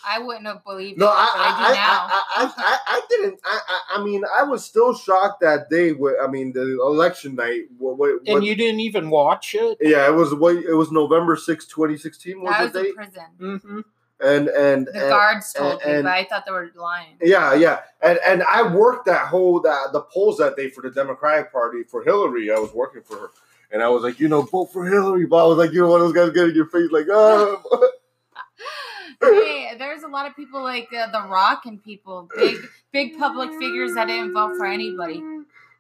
I 0.08 0.18
wouldn't 0.20 0.48
have 0.48 0.64
believed 0.64 0.98
No, 0.98 1.08
it, 1.08 1.12
I, 1.14 1.14
I, 1.14 1.66
I, 1.66 1.68
do 1.68 1.74
now. 1.76 2.08
I, 2.10 2.24
I, 2.38 2.54
I, 2.58 2.78
I 2.88 3.02
didn't. 3.10 3.40
I, 3.44 3.60
I, 3.68 4.00
I 4.00 4.04
mean, 4.04 4.24
I 4.34 4.44
was 4.44 4.64
still 4.66 4.94
shocked 4.96 5.42
that 5.42 5.70
day. 5.70 5.92
With, 5.92 6.16
I 6.24 6.28
mean, 6.28 6.54
the 6.54 6.80
election 6.82 7.36
night. 7.36 7.64
What, 7.78 7.98
what, 7.98 8.10
And 8.26 8.36
what- 8.36 8.44
you 8.44 8.56
didn't 8.56 8.80
even 8.80 9.10
watch 9.10 9.56
it? 9.56 9.78
yeah, 9.82 10.08
it 10.08 10.14
was. 10.16 10.34
What, 10.34 10.56
it 10.56 10.74
was 10.74 10.90
November 10.92 11.36
6, 11.36 11.68
twenty 11.68 11.98
sixteen. 11.98 12.42
Was 12.42 12.54
I 12.56 12.60
the 12.60 12.66
was 12.68 12.76
in 12.76 12.84
date? 12.84 12.96
prison. 12.96 13.24
Mm-hmm. 13.40 13.80
And 14.22 14.48
and 14.50 14.88
The 14.88 14.92
and, 15.02 15.10
guards 15.10 15.54
told 15.54 15.82
and- 15.82 15.98
me, 15.98 16.04
but 16.04 16.12
I 16.12 16.24
thought 16.26 16.46
they 16.46 16.52
were 16.54 16.72
lying. 16.76 17.18
yeah, 17.22 17.54
yeah, 17.54 17.82
and 18.02 18.20
and 18.26 18.42
I 18.44 18.64
worked 18.74 19.06
that 19.06 19.28
whole 19.28 19.60
that 19.62 19.92
the 19.94 20.02
polls 20.02 20.38
that 20.38 20.56
day 20.58 20.70
for 20.70 20.82
the 20.82 20.92
Democratic 20.92 21.52
Party 21.54 21.84
for 21.84 22.04
Hillary. 22.04 22.52
I 22.52 22.56
was 22.60 22.74
working 22.74 23.02
for 23.02 23.16
her, 23.18 23.30
and 23.72 23.82
I 23.84 23.90
was 23.90 24.04
like, 24.04 24.20
you 24.20 24.28
know, 24.28 24.42
vote 24.42 24.72
for 24.74 24.86
Hillary. 24.86 25.26
But 25.26 25.44
I 25.44 25.48
was 25.48 25.58
like, 25.58 25.72
you 25.72 25.82
know, 25.82 25.90
one 25.90 26.02
of 26.02 26.08
those 26.08 26.16
guys 26.16 26.34
getting 26.34 26.56
your 26.56 26.68
face 26.68 26.92
like, 26.92 27.08
oh. 27.10 27.92
hey, 29.22 29.76
there's 29.78 30.04
a 30.04 30.08
lot 30.08 30.28
of 30.28 30.36
people 30.36 30.64
like 30.64 30.88
uh, 30.94 31.12
The 31.12 31.28
Rock 31.28 31.66
and 31.66 31.84
people, 31.84 32.30
big 32.36 32.58
big 32.92 33.18
public 33.18 33.52
figures 33.60 33.94
that 33.96 34.08
didn't 34.08 34.34
vote 34.34 34.58
for 34.58 34.66
anybody. 34.66 35.24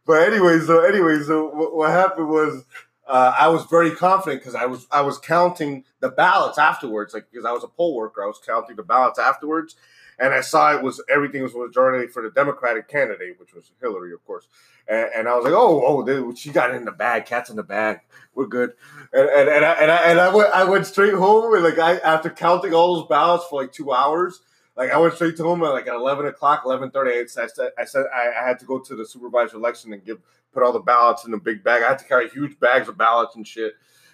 But 0.05 0.27
anyway, 0.27 0.59
so 0.59 0.83
anyway, 0.83 1.19
so 1.19 1.49
what, 1.49 1.75
what 1.75 1.91
happened 1.91 2.29
was 2.29 2.65
uh, 3.07 3.33
I 3.37 3.47
was 3.47 3.65
very 3.65 3.91
confident 3.91 4.41
because 4.41 4.55
I 4.55 4.65
was 4.65 4.87
I 4.91 5.01
was 5.01 5.17
counting 5.17 5.83
the 5.99 6.09
ballots 6.09 6.57
afterwards, 6.57 7.13
like 7.13 7.25
because 7.31 7.45
I 7.45 7.51
was 7.51 7.63
a 7.63 7.67
poll 7.67 7.95
worker, 7.95 8.23
I 8.23 8.27
was 8.27 8.39
counting 8.45 8.75
the 8.75 8.83
ballots 8.83 9.19
afterwards, 9.19 9.75
and 10.19 10.33
I 10.33 10.41
saw 10.41 10.75
it 10.75 10.83
was 10.83 11.01
everything 11.09 11.43
was 11.43 11.55
majority 11.55 12.07
for 12.07 12.21
the 12.21 12.29
Democratic 12.29 12.87
candidate, 12.87 13.39
which 13.39 13.53
was 13.53 13.71
Hillary, 13.81 14.13
of 14.13 14.25
course. 14.25 14.47
And, 14.87 15.09
and 15.15 15.27
I 15.27 15.35
was 15.35 15.45
like, 15.45 15.53
oh, 15.53 15.83
oh, 15.85 16.35
she 16.35 16.51
got 16.51 16.73
in 16.75 16.85
the 16.85 16.91
bag, 16.91 17.25
cat's 17.25 17.49
in 17.49 17.55
the 17.55 17.63
bag, 17.63 18.01
we're 18.35 18.47
good. 18.47 18.73
And 19.13 19.29
and, 19.29 19.49
and 19.49 19.65
I 19.65 19.73
and 19.73 19.91
I 19.91 19.95
and 19.97 20.19
I 20.19 20.35
went 20.35 20.53
I 20.53 20.63
went 20.63 20.85
straight 20.85 21.13
home 21.13 21.53
and 21.53 21.63
like 21.63 21.79
I 21.79 21.97
after 21.97 22.29
counting 22.29 22.73
all 22.73 22.95
those 22.97 23.07
ballots 23.07 23.45
for 23.49 23.61
like 23.61 23.71
two 23.71 23.91
hours. 23.91 24.41
Like 24.75 24.91
I 24.91 24.97
went 24.97 25.13
straight 25.13 25.35
to 25.37 25.43
home 25.43 25.61
at 25.63 25.69
like 25.71 25.87
at 25.87 25.95
eleven 25.95 26.25
o'clock, 26.25 26.61
eleven 26.65 26.89
thirty. 26.89 27.19
I 27.19 27.25
said, 27.25 27.71
I 27.77 27.83
said 27.83 28.05
I, 28.15 28.29
I 28.41 28.47
had 28.47 28.59
to 28.59 28.65
go 28.65 28.79
to 28.79 28.95
the 28.95 29.05
supervisor 29.05 29.57
election 29.57 29.91
and 29.91 30.05
give 30.05 30.19
put 30.53 30.63
all 30.63 30.71
the 30.71 30.79
ballots 30.79 31.25
in 31.25 31.33
a 31.33 31.39
big 31.39 31.63
bag. 31.63 31.83
I 31.83 31.89
had 31.89 31.99
to 31.99 32.05
carry 32.05 32.29
huge 32.29 32.59
bags 32.59 32.87
of 32.87 32.97
ballots 32.97 33.35
and 33.35 33.45
shit. 33.45 33.73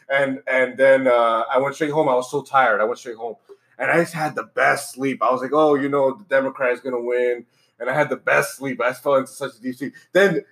And 0.10 0.40
and 0.48 0.78
then 0.78 1.08
uh, 1.08 1.44
I 1.52 1.60
went 1.60 1.76
straight 1.76 1.92
home. 1.92 2.10
I 2.10 2.16
was 2.16 2.30
so 2.30 2.42
tired. 2.42 2.82
I 2.82 2.84
went 2.84 3.00
straight 3.00 3.16
home, 3.16 3.36
and 3.78 3.92
I 3.92 3.98
just 4.00 4.14
had 4.14 4.36
the 4.36 4.44
best 4.44 4.94
sleep. 4.94 5.22
I 5.22 5.32
was 5.32 5.42
like, 5.42 5.54
oh, 5.54 5.76
you 5.76 5.90
know, 5.90 6.16
the 6.16 6.24
Democrat 6.26 6.72
is 6.72 6.80
gonna 6.80 7.02
win, 7.02 7.46
and 7.80 7.90
I 7.90 7.94
had 7.94 8.10
the 8.10 8.18
best 8.18 8.58
sleep. 8.58 8.82
I 8.82 8.90
just 8.90 9.04
fell 9.04 9.16
into 9.16 9.32
such 9.32 9.56
a 9.58 9.62
deep 9.62 9.76
sleep. 9.76 9.94
Then 10.14 10.46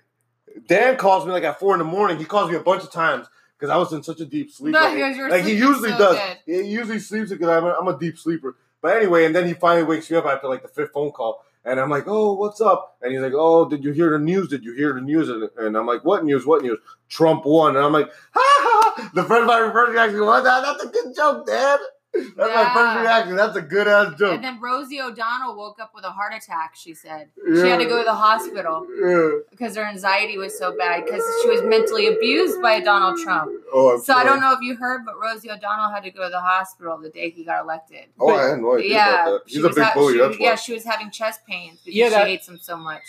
Dan 0.66 0.96
calls 0.96 1.26
me 1.26 1.32
like 1.32 1.44
at 1.44 1.58
four 1.58 1.74
in 1.74 1.78
the 1.78 1.84
morning. 1.84 2.18
He 2.18 2.24
calls 2.24 2.50
me 2.50 2.56
a 2.56 2.60
bunch 2.60 2.82
of 2.82 2.92
times 2.92 3.26
because 3.58 3.70
I 3.70 3.76
was 3.76 3.92
in 3.92 4.02
such 4.02 4.20
a 4.20 4.26
deep 4.26 4.50
sleep. 4.50 4.72
No, 4.72 4.80
like, 4.80 4.94
because 4.94 5.16
you're 5.16 5.30
like 5.30 5.44
he 5.44 5.54
usually 5.54 5.90
so 5.90 5.98
does. 5.98 6.36
He 6.46 6.62
usually 6.62 6.98
sleeps 6.98 7.30
because 7.30 7.48
I'm 7.48 7.64
a, 7.64 7.76
I'm 7.80 7.88
a 7.88 7.98
deep 7.98 8.18
sleeper. 8.18 8.56
But 8.80 8.96
anyway, 8.96 9.24
and 9.24 9.34
then 9.34 9.46
he 9.46 9.54
finally 9.54 9.84
wakes 9.84 10.10
me 10.10 10.16
up 10.16 10.26
after 10.26 10.48
like 10.48 10.62
the 10.62 10.68
fifth 10.68 10.92
phone 10.92 11.10
call. 11.10 11.44
And 11.64 11.80
I'm 11.80 11.88
like, 11.88 12.04
oh, 12.06 12.34
what's 12.34 12.60
up? 12.60 12.98
And 13.00 13.10
he's 13.10 13.22
like, 13.22 13.32
oh, 13.34 13.66
did 13.66 13.82
you 13.82 13.92
hear 13.92 14.10
the 14.10 14.18
news? 14.18 14.48
Did 14.48 14.64
you 14.64 14.74
hear 14.74 14.92
the 14.92 15.00
news? 15.00 15.30
And, 15.30 15.76
I'm 15.76 15.86
like, 15.86 16.04
what 16.04 16.22
news? 16.22 16.44
What 16.44 16.62
news? 16.62 16.78
Trump 17.08 17.46
won. 17.46 17.74
And 17.74 17.84
I'm 17.84 17.92
like, 17.92 18.10
ha 18.32 18.42
ha. 18.42 18.92
ha. 18.96 19.10
The 19.14 19.24
friend 19.24 19.48
of 19.48 19.72
to 19.72 19.92
me, 19.92 19.98
actually, 19.98 20.20
what? 20.20 20.44
That, 20.44 20.62
that's 20.62 20.84
a 20.84 20.88
good 20.88 21.16
joke, 21.16 21.46
Dad. 21.46 21.80
That's 22.14 22.36
my 22.54 22.70
first 22.74 23.00
reaction. 23.02 23.36
That's 23.36 23.56
a 23.56 23.62
good 23.62 23.88
ass 23.88 24.14
joke. 24.18 24.34
And 24.36 24.44
then 24.44 24.60
Rosie 24.60 25.00
O'Donnell 25.00 25.56
woke 25.56 25.80
up 25.80 25.92
with 25.94 26.04
a 26.04 26.10
heart 26.10 26.32
attack. 26.34 26.74
She 26.76 26.94
said 26.94 27.28
she 27.46 27.60
had 27.68 27.78
to 27.78 27.86
go 27.86 27.98
to 27.98 28.04
the 28.04 28.14
hospital 28.14 28.86
Yeah. 29.00 29.40
because 29.50 29.74
her 29.76 29.82
anxiety 29.84 30.38
was 30.38 30.56
so 30.58 30.76
bad 30.76 31.04
because 31.04 31.22
she 31.42 31.48
was 31.50 31.62
mentally 31.62 32.06
abused 32.06 32.62
by 32.62 32.80
Donald 32.80 33.18
Trump. 33.22 33.50
Oh, 33.72 33.94
I'm 33.94 34.00
So 34.00 34.14
I 34.14 34.22
don't 34.24 34.40
know 34.40 34.52
if 34.52 34.60
you 34.60 34.76
heard, 34.76 35.04
but 35.04 35.18
Rosie 35.20 35.50
O'Donnell 35.50 35.90
had 35.90 36.04
to 36.04 36.10
go 36.10 36.24
to 36.24 36.30
the 36.30 36.40
hospital 36.40 36.96
the 36.98 37.10
day 37.10 37.30
he 37.30 37.44
got 37.44 37.62
elected. 37.64 38.06
Oh, 38.20 38.34
I 38.34 38.50
had 38.50 38.60
no 38.60 38.76
idea 38.76 38.90
yeah, 38.90 39.22
about 39.22 39.44
that. 39.44 39.50
she 39.50 39.56
He's 39.56 39.64
a 39.64 39.66
was 39.68 39.76
big 39.76 39.84
ha- 39.84 39.92
bully. 39.94 40.12
she- 40.14 40.18
that's 40.20 40.38
yeah, 40.38 40.50
why. 40.50 40.54
she 40.56 40.72
was 40.72 40.84
having 40.84 41.10
chest 41.10 41.40
pains 41.48 41.80
because 41.84 41.94
Yeah, 41.96 42.08
she 42.24 42.30
hates 42.30 42.48
him 42.48 42.58
so 42.58 42.76
much. 42.76 43.02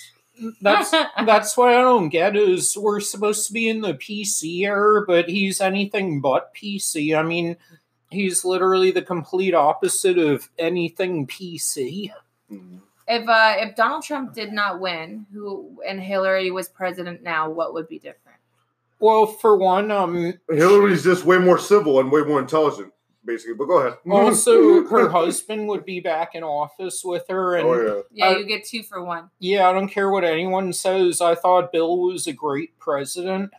That's 0.61 0.91
that's 1.25 1.55
what 1.55 1.69
I 1.69 1.79
don't 1.81 2.09
get 2.09 2.35
is 2.35 2.75
we're 2.77 2.99
supposed 2.99 3.47
to 3.47 3.53
be 3.53 3.69
in 3.69 3.81
the 3.81 3.93
PC 3.93 4.65
era, 4.65 5.05
but 5.07 5.29
he's 5.29 5.61
anything 5.61 6.19
but 6.19 6.53
PC. 6.53 7.17
I 7.17 7.23
mean, 7.23 7.55
he's 8.15 8.43
literally 8.43 8.89
the 8.91 9.01
complete 9.01 9.53
opposite 9.53 10.17
of 10.17 10.49
anything 10.57 11.27
PC. 11.27 12.09
If 13.07 13.29
uh, 13.29 13.55
if 13.59 13.75
Donald 13.75 14.03
Trump 14.03 14.33
did 14.33 14.51
not 14.51 14.79
win, 14.79 15.27
who 15.31 15.79
and 15.87 15.99
Hillary 16.01 16.49
was 16.49 16.69
president 16.69 17.21
now, 17.21 17.49
what 17.49 17.73
would 17.73 17.87
be 17.87 17.99
different? 17.99 18.39
Well, 18.99 19.27
for 19.27 19.57
one, 19.57 19.91
um, 19.91 20.33
Hillary's 20.49 21.03
just 21.03 21.25
way 21.25 21.37
more 21.37 21.59
civil 21.59 21.99
and 21.99 22.11
way 22.11 22.21
more 22.21 22.39
intelligent, 22.39 22.93
basically. 23.23 23.53
But 23.53 23.65
go 23.65 23.79
ahead. 23.79 23.97
also 24.09 24.85
her 24.87 25.09
husband 25.09 25.67
would 25.67 25.85
be 25.85 25.99
back 25.99 26.33
in 26.33 26.43
office 26.43 27.03
with 27.03 27.25
her, 27.29 27.55
and 27.57 27.67
Oh 27.67 28.03
Yeah, 28.11 28.27
Uh, 28.29 28.37
you 28.37 28.45
get 28.47 28.65
two 28.65 28.81
for 28.81 29.03
one. 29.03 29.29
yeah, 29.39 29.69
I 29.69 29.73
don't 29.73 29.89
care 29.89 30.09
what 30.09 30.23
anyone 30.23 30.73
says. 30.73 31.21
I 31.21 31.35
thought 31.35 31.71
Bill 31.71 31.99
was 31.99 32.25
a 32.25 32.33
great 32.33 32.79
president. 32.79 33.51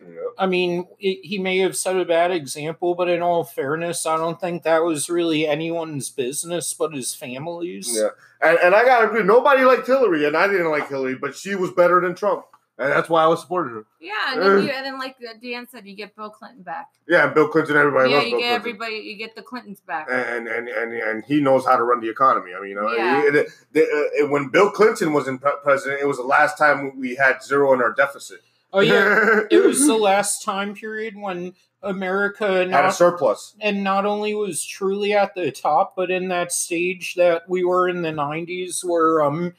Yeah. 0.00 0.08
yeah. 0.08 0.20
I 0.38 0.46
mean, 0.46 0.86
it, 0.98 1.20
he 1.26 1.38
may 1.38 1.58
have 1.58 1.76
set 1.76 1.96
a 1.96 2.04
bad 2.04 2.30
example, 2.30 2.94
but 2.94 3.08
in 3.08 3.22
all 3.22 3.44
fairness, 3.44 4.04
I 4.06 4.16
don't 4.16 4.40
think 4.40 4.62
that 4.64 4.82
was 4.84 5.08
really 5.08 5.46
anyone's 5.46 6.10
business 6.10 6.74
but 6.74 6.92
his 6.92 7.14
family's. 7.14 7.96
Yeah, 7.96 8.08
and, 8.40 8.58
and 8.58 8.74
I 8.74 8.84
gotta 8.84 9.08
agree. 9.08 9.22
Nobody 9.22 9.64
liked 9.64 9.86
Hillary, 9.86 10.26
and 10.26 10.36
I 10.36 10.46
didn't 10.48 10.70
like 10.70 10.88
Hillary, 10.88 11.14
but 11.16 11.34
she 11.34 11.54
was 11.54 11.70
better 11.72 12.00
than 12.00 12.14
Trump, 12.14 12.44
and 12.78 12.92
that's 12.92 13.08
why 13.08 13.24
I 13.24 13.26
was 13.26 13.40
supporting 13.40 13.74
her. 13.74 13.84
Yeah, 14.00 14.12
and 14.34 14.42
then, 14.42 14.62
you, 14.64 14.70
and 14.70 14.84
then 14.86 14.98
like 14.98 15.16
uh, 15.26 15.32
Dan 15.42 15.66
said, 15.68 15.86
you 15.86 15.96
get 15.96 16.14
Bill 16.14 16.30
Clinton 16.30 16.62
back. 16.62 16.90
Yeah, 17.08 17.26
Bill 17.28 17.48
Clinton, 17.48 17.76
everybody 17.76 18.10
yeah, 18.10 18.16
loves 18.16 18.26
you 18.26 18.32
Bill 18.32 18.40
get 18.40 18.46
Clinton. 18.48 18.60
everybody, 18.60 18.94
you 18.96 19.16
get 19.16 19.34
the 19.34 19.42
Clintons 19.42 19.80
back. 19.80 20.08
And, 20.10 20.46
and 20.46 20.68
and 20.68 20.92
and 20.92 21.24
he 21.24 21.40
knows 21.40 21.64
how 21.64 21.76
to 21.76 21.82
run 21.82 22.00
the 22.00 22.10
economy. 22.10 22.52
I 22.56 22.60
mean, 22.60 22.70
you 22.70 22.74
know, 22.76 22.92
Yeah. 22.92 23.22
it- 23.24 23.34
it- 23.34 23.48
the- 23.72 24.20
uh, 24.24 24.28
when 24.28 24.48
Bill 24.50 24.70
Clinton 24.70 25.12
was 25.12 25.26
in 25.26 25.38
pre- 25.38 25.52
president, 25.62 26.02
it 26.02 26.06
was 26.06 26.18
the 26.18 26.24
last 26.24 26.58
time 26.58 27.00
we 27.00 27.14
had 27.16 27.42
zero 27.42 27.72
in 27.72 27.80
our 27.80 27.92
deficit. 27.92 28.40
Oh 28.72 28.80
yeah, 28.80 29.42
it 29.50 29.64
was 29.64 29.86
the 29.86 29.96
last 30.10 30.44
time 30.44 30.74
period 30.74 31.14
when 31.16 31.54
America 31.82 32.68
had 32.68 32.84
a 32.86 32.92
surplus. 32.92 33.54
and 33.60 33.84
not 33.84 34.04
only 34.06 34.34
was 34.34 34.64
truly 34.64 35.12
at 35.12 35.34
the 35.34 35.50
top, 35.52 35.94
but 35.96 36.10
in 36.10 36.28
that 36.28 36.52
stage 36.52 37.14
that 37.14 37.48
we 37.48 37.64
were 37.64 37.88
in 37.88 38.02
the 38.02 38.10
'90s, 38.10 38.84
where 38.84 39.22
um 39.22 39.54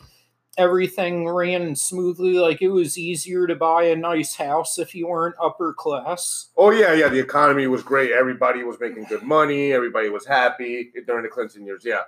everything 0.57 1.27
ran 1.29 1.75
smoothly. 1.75 2.33
Like 2.33 2.61
it 2.61 2.69
was 2.69 2.97
easier 2.97 3.47
to 3.47 3.55
buy 3.55 3.83
a 3.83 3.95
nice 3.95 4.35
house 4.35 4.77
if 4.79 4.93
you 4.95 5.07
weren't 5.07 5.35
upper 5.41 5.73
class. 5.73 6.47
Oh 6.57 6.71
yeah, 6.71 6.93
yeah. 6.93 7.07
The 7.07 7.19
economy 7.19 7.67
was 7.67 7.83
great. 7.83 8.11
Everybody 8.11 8.63
was 8.63 8.77
making 8.79 9.05
good 9.05 9.23
money. 9.23 9.71
Everybody 9.73 10.09
was 10.09 10.25
happy 10.25 10.91
during 11.05 11.23
the 11.23 11.29
Clinton 11.29 11.65
years. 11.65 11.83
Yeah, 11.85 12.01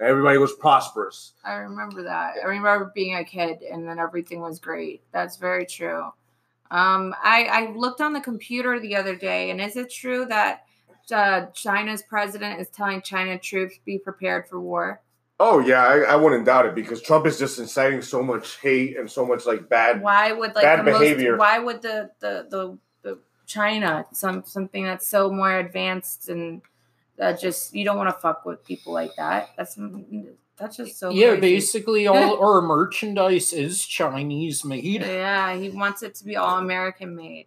everybody 0.00 0.38
was 0.38 0.52
prosperous. 0.54 1.32
I 1.44 1.54
remember 1.54 2.02
that. 2.04 2.34
I 2.42 2.46
remember 2.48 2.92
being 2.94 3.16
a 3.16 3.24
kid 3.24 3.62
and 3.62 3.88
then 3.88 3.98
everything 3.98 4.40
was 4.40 4.58
great. 4.58 5.02
That's 5.12 5.36
very 5.36 5.64
true. 5.66 6.10
Um, 6.72 7.14
I, 7.22 7.44
I 7.44 7.72
looked 7.72 8.00
on 8.00 8.14
the 8.14 8.20
computer 8.20 8.80
the 8.80 8.96
other 8.96 9.14
day, 9.14 9.50
and 9.50 9.60
is 9.60 9.76
it 9.76 9.92
true 9.92 10.24
that 10.26 10.64
uh, 11.12 11.46
China's 11.52 12.02
president 12.02 12.60
is 12.60 12.70
telling 12.70 13.02
China 13.02 13.38
troops 13.38 13.78
be 13.84 13.98
prepared 13.98 14.48
for 14.48 14.58
war? 14.58 15.02
Oh 15.38 15.58
yeah, 15.58 15.84
I, 15.84 15.98
I 15.98 16.16
wouldn't 16.16 16.46
doubt 16.46 16.64
it 16.64 16.74
because 16.74 17.02
Trump 17.02 17.26
is 17.26 17.38
just 17.38 17.58
inciting 17.58 18.00
so 18.00 18.22
much 18.22 18.58
hate 18.60 18.96
and 18.96 19.10
so 19.10 19.26
much 19.26 19.44
like 19.44 19.68
bad. 19.68 20.00
Why 20.00 20.32
would 20.32 20.54
like 20.54 20.64
Bad 20.64 20.80
the 20.80 20.92
behavior. 20.92 21.32
most? 21.32 21.40
Why 21.40 21.58
would 21.58 21.82
the 21.82 22.10
the 22.20 22.46
the, 22.48 22.78
the 23.02 23.18
China 23.46 24.06
some 24.12 24.42
something 24.46 24.84
that's 24.84 25.06
so 25.06 25.30
more 25.30 25.58
advanced 25.58 26.30
and 26.30 26.62
that 27.16 27.40
just 27.40 27.74
you 27.74 27.84
don't 27.84 27.96
want 27.96 28.08
to 28.08 28.20
fuck 28.20 28.44
with 28.44 28.64
people 28.64 28.92
like 28.92 29.14
that. 29.16 29.50
That's 29.56 29.76
mm, 29.76 30.04
mm, 30.12 30.32
that's 30.56 30.76
just 30.76 30.98
so 30.98 31.10
yeah, 31.10 31.36
crazy. 31.36 31.40
basically 31.40 32.06
all 32.06 32.42
our 32.42 32.62
merchandise 32.62 33.52
is 33.52 33.84
Chinese 33.84 34.64
made. 34.64 35.02
Yeah, 35.02 35.56
he 35.56 35.70
wants 35.70 36.02
it 36.02 36.14
to 36.16 36.24
be 36.24 36.36
all 36.36 36.58
American 36.58 37.16
made. 37.16 37.46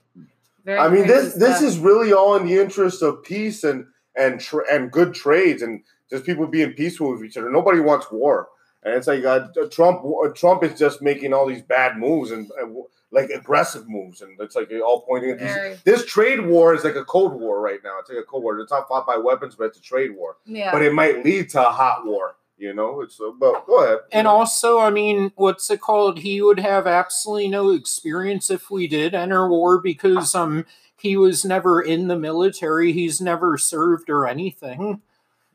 Very 0.64 0.80
I 0.80 0.90
mean, 0.90 1.08
this 1.08 1.34
crazy 1.34 1.40
this 1.40 1.62
is 1.62 1.78
really 1.78 2.14
all 2.14 2.36
in 2.36 2.46
the 2.46 2.60
interest 2.60 3.02
of 3.02 3.24
peace 3.24 3.64
and 3.64 3.86
and 4.16 4.40
tra- 4.40 4.72
and 4.72 4.92
good 4.92 5.14
trades 5.14 5.62
and 5.62 5.84
just 6.10 6.26
people 6.26 6.48
being 6.48 6.74
peaceful 6.74 7.12
with 7.12 7.24
each 7.24 7.38
other. 7.38 7.50
Nobody 7.50 7.80
wants 7.80 8.12
war, 8.12 8.50
and 8.84 8.96
it's 8.96 9.08
like 9.08 9.24
uh, 9.24 9.48
Trump. 9.72 10.02
Trump 10.36 10.64
is 10.64 10.78
just 10.78 11.02
making 11.02 11.34
all 11.34 11.48
these 11.48 11.62
bad 11.62 11.98
moves 11.98 12.32
and, 12.32 12.50
and 12.60 12.76
like 13.16 13.30
aggressive 13.32 13.88
moves, 13.90 14.22
and 14.22 14.40
it's 14.40 14.56
like 14.56 14.70
all 14.86 15.02
pointing 15.02 15.32
at 15.32 15.40
these. 15.40 15.82
This 15.86 16.06
trade 16.06 16.46
war 16.46 16.76
is 16.76 16.84
like 16.84 16.96
a 16.96 17.06
cold 17.06 17.34
war 17.34 17.62
right 17.62 17.80
now. 17.84 17.98
It's 18.00 18.10
like 18.10 18.20
a 18.20 18.24
cold 18.24 18.44
war. 18.44 18.60
It's 18.60 18.72
not 18.72 18.88
fought 18.88 19.08
by 19.08 19.18
weapons, 19.18 19.56
but 19.56 19.66
it's 19.66 19.80
a 19.80 19.82
trade 19.82 20.12
war. 20.16 20.38
yeah. 20.46 20.72
But 20.72 20.84
it 20.84 20.94
might 20.94 21.24
lead 21.26 21.50
to 21.52 21.68
a 21.68 21.72
hot 21.72 22.06
war. 22.06 22.36
You 22.58 22.74
know, 22.74 23.02
it's 23.02 23.20
uh, 23.20 23.32
but 23.38 23.66
go 23.68 23.84
ahead. 23.84 24.00
And 24.14 24.28
also, 24.28 24.80
I 24.80 24.90
mean, 24.90 25.32
what's 25.36 25.70
it 25.70 25.82
called? 25.82 26.20
He 26.20 26.42
would 26.42 26.60
have 26.60 26.88
absolutely 26.88 27.50
no 27.50 27.72
experience 27.72 28.50
if 28.50 28.70
we 28.72 28.88
did 28.88 29.14
enter 29.14 29.50
war 29.50 29.80
because 29.82 30.34
um 30.36 30.66
he 30.98 31.18
was 31.18 31.44
never 31.44 31.82
in 31.82 32.08
the 32.08 32.16
military. 32.18 32.94
He's 32.94 33.20
never 33.20 33.58
served 33.58 34.10
or 34.10 34.26
anything. 34.26 35.02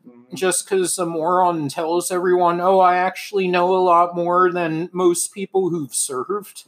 Mhm. 0.06 0.34
Just 0.34 0.64
because 0.68 0.96
the 0.96 1.06
moron 1.06 1.68
tells 1.70 2.10
everyone, 2.10 2.60
"Oh, 2.60 2.80
I 2.80 2.96
actually 2.96 3.48
know 3.48 3.74
a 3.74 3.80
lot 3.80 4.14
more 4.14 4.52
than 4.52 4.90
most 4.92 5.32
people 5.32 5.70
who've 5.70 5.94
served." 5.94 6.64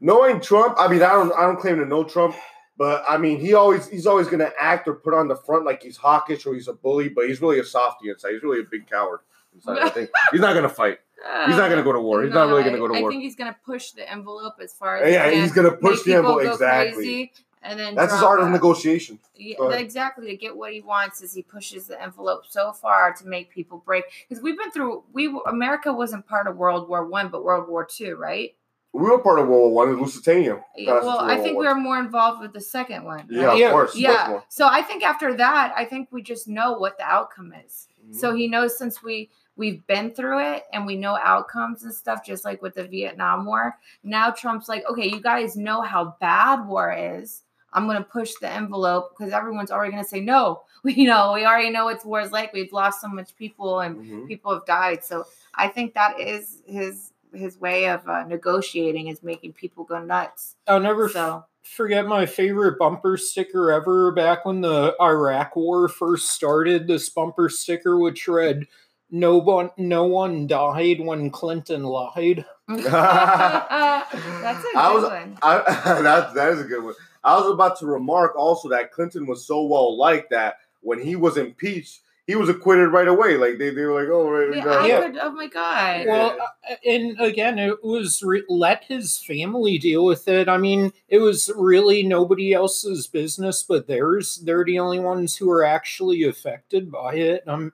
Knowing 0.00 0.40
Trump, 0.40 0.76
I 0.78 0.88
mean, 0.88 1.02
I 1.02 1.12
don't, 1.12 1.32
I 1.32 1.42
don't 1.42 1.58
claim 1.58 1.78
to 1.78 1.86
know 1.86 2.04
Trump, 2.04 2.34
but 2.76 3.04
I 3.08 3.18
mean, 3.18 3.40
he 3.40 3.54
always, 3.54 3.88
he's 3.88 4.06
always 4.06 4.26
going 4.26 4.40
to 4.40 4.52
act 4.58 4.88
or 4.88 4.94
put 4.94 5.14
on 5.14 5.28
the 5.28 5.36
front 5.36 5.64
like 5.64 5.82
he's 5.82 5.96
hawkish 5.96 6.46
or 6.46 6.54
he's 6.54 6.68
a 6.68 6.72
bully, 6.72 7.08
but 7.08 7.28
he's 7.28 7.40
really 7.40 7.58
a 7.58 7.64
softy 7.64 8.10
inside. 8.10 8.32
He's 8.32 8.42
really 8.42 8.60
a 8.60 8.64
big 8.70 8.88
coward. 8.88 9.20
Inside. 9.54 9.78
I 9.78 9.88
think 9.90 10.10
he's 10.32 10.40
not 10.40 10.52
going 10.52 10.62
to 10.62 10.68
fight. 10.68 10.98
He's 11.46 11.56
not 11.56 11.68
going 11.68 11.76
to 11.76 11.82
go 11.82 11.92
to 11.92 12.00
war. 12.00 12.22
He's 12.22 12.32
not 12.32 12.48
really 12.48 12.62
going 12.62 12.74
to 12.74 12.78
go 12.78 12.88
to 12.88 12.94
I 12.94 13.00
war. 13.02 13.10
I 13.10 13.12
think 13.12 13.22
he's 13.22 13.36
going 13.36 13.52
to 13.52 13.58
push 13.64 13.90
the 13.90 14.10
envelope 14.10 14.54
as 14.62 14.72
far 14.72 14.98
as 14.98 15.12
Yeah, 15.12 15.30
he's 15.30 15.52
going 15.52 15.70
to 15.70 15.76
push 15.76 16.02
the 16.02 16.14
envelope 16.14 16.42
exactly. 16.42 16.94
crazy, 16.94 17.32
and 17.62 17.78
then 17.78 17.94
That's 17.94 18.12
his 18.12 18.22
art 18.22 18.40
of 18.40 18.48
negotiation. 18.48 19.18
Yeah, 19.36 19.70
exactly. 19.72 20.28
To 20.28 20.36
get 20.36 20.56
what 20.56 20.72
he 20.72 20.80
wants, 20.80 21.20
is 21.20 21.34
he 21.34 21.42
pushes 21.42 21.86
the 21.86 22.02
envelope 22.02 22.44
so 22.48 22.72
far 22.72 23.12
to 23.12 23.26
make 23.26 23.50
people 23.50 23.82
break. 23.84 24.04
Because 24.26 24.42
we've 24.42 24.56
been 24.56 24.70
through. 24.70 25.04
We 25.12 25.38
America 25.46 25.92
wasn't 25.92 26.26
part 26.26 26.46
of 26.46 26.56
World 26.56 26.88
War 26.88 27.06
One, 27.06 27.28
but 27.28 27.44
World 27.44 27.68
War 27.68 27.84
Two, 27.84 28.16
right? 28.16 28.54
We 28.92 29.02
were 29.02 29.18
part 29.18 29.38
of 29.38 29.46
World 29.46 29.72
War 29.72 29.86
One, 29.86 29.88
in 29.90 30.00
Lusitania. 30.00 30.64
Well, 30.86 31.20
I 31.20 31.38
think 31.38 31.56
we 31.58 31.66
were 31.66 31.74
more 31.76 31.98
involved 32.00 32.40
with 32.40 32.52
the 32.52 32.60
second 32.60 33.04
one. 33.04 33.26
Yeah, 33.30 33.44
right? 33.44 33.52
of 33.54 33.58
Yeah, 33.58 33.70
course. 33.70 33.96
Yeah. 33.96 34.40
So 34.48 34.66
I 34.66 34.82
think 34.82 35.04
after 35.04 35.34
that, 35.36 35.72
I 35.76 35.84
think 35.84 36.08
we 36.10 36.22
just 36.22 36.48
know 36.48 36.72
what 36.72 36.98
the 36.98 37.04
outcome 37.04 37.52
is. 37.64 37.86
Mm-hmm. 38.02 38.14
So 38.18 38.34
he 38.34 38.48
knows 38.48 38.76
since 38.76 39.02
we 39.02 39.30
we've 39.56 39.86
been 39.86 40.10
through 40.10 40.40
it 40.54 40.64
and 40.72 40.86
we 40.86 40.96
know 40.96 41.16
outcomes 41.22 41.84
and 41.84 41.92
stuff, 41.94 42.24
just 42.24 42.44
like 42.44 42.62
with 42.62 42.74
the 42.74 42.84
Vietnam 42.84 43.44
War. 43.44 43.76
Now 44.02 44.30
Trump's 44.30 44.68
like, 44.68 44.84
okay, 44.90 45.06
you 45.06 45.20
guys 45.20 45.54
know 45.56 45.82
how 45.82 46.16
bad 46.20 46.66
war 46.66 46.92
is. 46.92 47.42
I'm 47.72 47.86
gonna 47.86 48.02
push 48.02 48.32
the 48.40 48.48
envelope 48.50 49.10
because 49.16 49.32
everyone's 49.32 49.70
already 49.70 49.92
gonna 49.92 50.04
say 50.04 50.20
no. 50.20 50.62
We 50.82 51.04
know 51.04 51.34
we 51.34 51.44
already 51.44 51.68
know 51.70 51.84
what 51.84 52.04
war 52.06 52.22
is 52.22 52.32
like. 52.32 52.52
We've 52.54 52.72
lost 52.72 53.02
so 53.02 53.08
much 53.08 53.36
people 53.36 53.80
and 53.80 53.96
Mhm. 53.98 54.26
people 54.26 54.54
have 54.54 54.64
died. 54.64 55.04
So 55.04 55.26
I 55.54 55.68
think 55.68 55.92
that 55.94 56.18
is 56.18 56.62
his 56.66 57.12
his 57.32 57.58
way 57.58 57.88
of 57.88 58.06
uh, 58.08 58.24
negotiating 58.24 59.08
is 59.08 59.22
making 59.22 59.52
people 59.52 59.84
go 59.84 60.02
nuts. 60.02 60.56
I'll 60.66 60.80
never 60.80 61.08
f- 61.14 61.44
forget 61.62 62.06
my 62.06 62.26
favorite 62.26 62.78
bumper 62.78 63.16
sticker 63.16 63.70
ever 63.70 64.12
back 64.12 64.44
when 64.44 64.60
the 64.60 64.94
Iraq 65.00 65.56
War 65.56 65.88
first 65.88 66.30
started. 66.30 66.86
This 66.86 67.08
bumper 67.08 67.48
sticker 67.48 67.98
which 67.98 68.26
read, 68.28 68.66
"No 69.10 69.38
one, 69.38 69.70
no 69.76 70.04
one 70.04 70.46
died 70.46 71.00
when 71.00 71.30
Clinton 71.30 71.84
lied." 71.84 72.44
that's 72.68 72.86
a 72.86 74.62
good 74.62 74.76
I 74.76 74.92
was- 74.92 75.04
one. 75.04 75.38
I, 75.42 75.58
that 76.02 76.34
that 76.34 76.52
is 76.52 76.60
a 76.60 76.64
good 76.64 76.84
one. 76.84 76.94
I 77.22 77.36
was 77.38 77.52
about 77.52 77.78
to 77.80 77.86
remark 77.86 78.34
also 78.36 78.68
that 78.70 78.92
Clinton 78.92 79.26
was 79.26 79.46
so 79.46 79.62
well 79.64 79.96
liked 79.96 80.30
that 80.30 80.56
when 80.80 80.98
he 81.00 81.16
was 81.16 81.36
impeached, 81.36 82.00
he 82.30 82.36
was 82.36 82.48
acquitted 82.48 82.92
right 82.92 83.08
away. 83.08 83.36
Like 83.36 83.58
they, 83.58 83.70
they 83.70 83.82
were 83.82 84.00
like, 84.00 84.08
oh, 84.08 84.30
right, 84.30 84.56
Yeah, 84.56 84.64
got 84.64 84.84
I 84.84 84.86
Yeah. 84.88 85.18
oh 85.20 85.32
my 85.32 85.48
god. 85.48 86.06
Well, 86.06 86.38
uh, 86.40 86.74
and 86.86 87.20
again, 87.20 87.58
it 87.58 87.82
was 87.82 88.22
re- 88.22 88.44
let 88.48 88.84
his 88.84 89.18
family 89.18 89.78
deal 89.78 90.04
with 90.04 90.28
it. 90.28 90.48
I 90.48 90.56
mean, 90.56 90.92
it 91.08 91.18
was 91.18 91.50
really 91.56 92.04
nobody 92.04 92.52
else's 92.52 93.08
business 93.08 93.64
but 93.64 93.88
theirs. 93.88 94.40
They're 94.44 94.64
the 94.64 94.78
only 94.78 95.00
ones 95.00 95.36
who 95.36 95.50
are 95.50 95.64
actually 95.64 96.22
affected 96.22 96.92
by 96.92 97.14
it. 97.14 97.42
Um, 97.48 97.72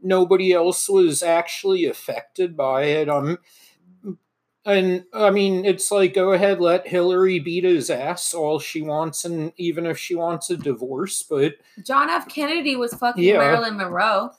nobody 0.00 0.52
else 0.52 0.88
was 0.88 1.20
actually 1.20 1.84
affected 1.84 2.56
by 2.56 2.84
it. 2.84 3.08
Um, 3.08 3.38
And 4.68 5.04
I 5.14 5.30
mean, 5.30 5.64
it's 5.64 5.90
like, 5.90 6.12
go 6.12 6.32
ahead, 6.32 6.60
let 6.60 6.86
Hillary 6.86 7.38
beat 7.38 7.64
his 7.64 7.88
ass 7.88 8.34
all 8.34 8.58
she 8.58 8.82
wants, 8.82 9.24
and 9.24 9.52
even 9.56 9.86
if 9.86 9.98
she 9.98 10.14
wants 10.14 10.50
a 10.50 10.58
divorce. 10.58 11.22
But 11.22 11.54
John 11.82 12.10
F. 12.10 12.28
Kennedy 12.28 12.76
was 12.76 12.92
fucking 12.92 13.24
Yeah. 13.24 13.38
Marilyn 13.38 13.78
Monroe. 13.78 14.30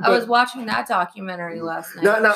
I 0.00 0.10
was 0.10 0.26
watching 0.26 0.66
that 0.66 0.88
documentary 0.88 1.60
last 1.60 1.94
night. 1.96 2.04
Now, 2.04 2.18
now, 2.18 2.34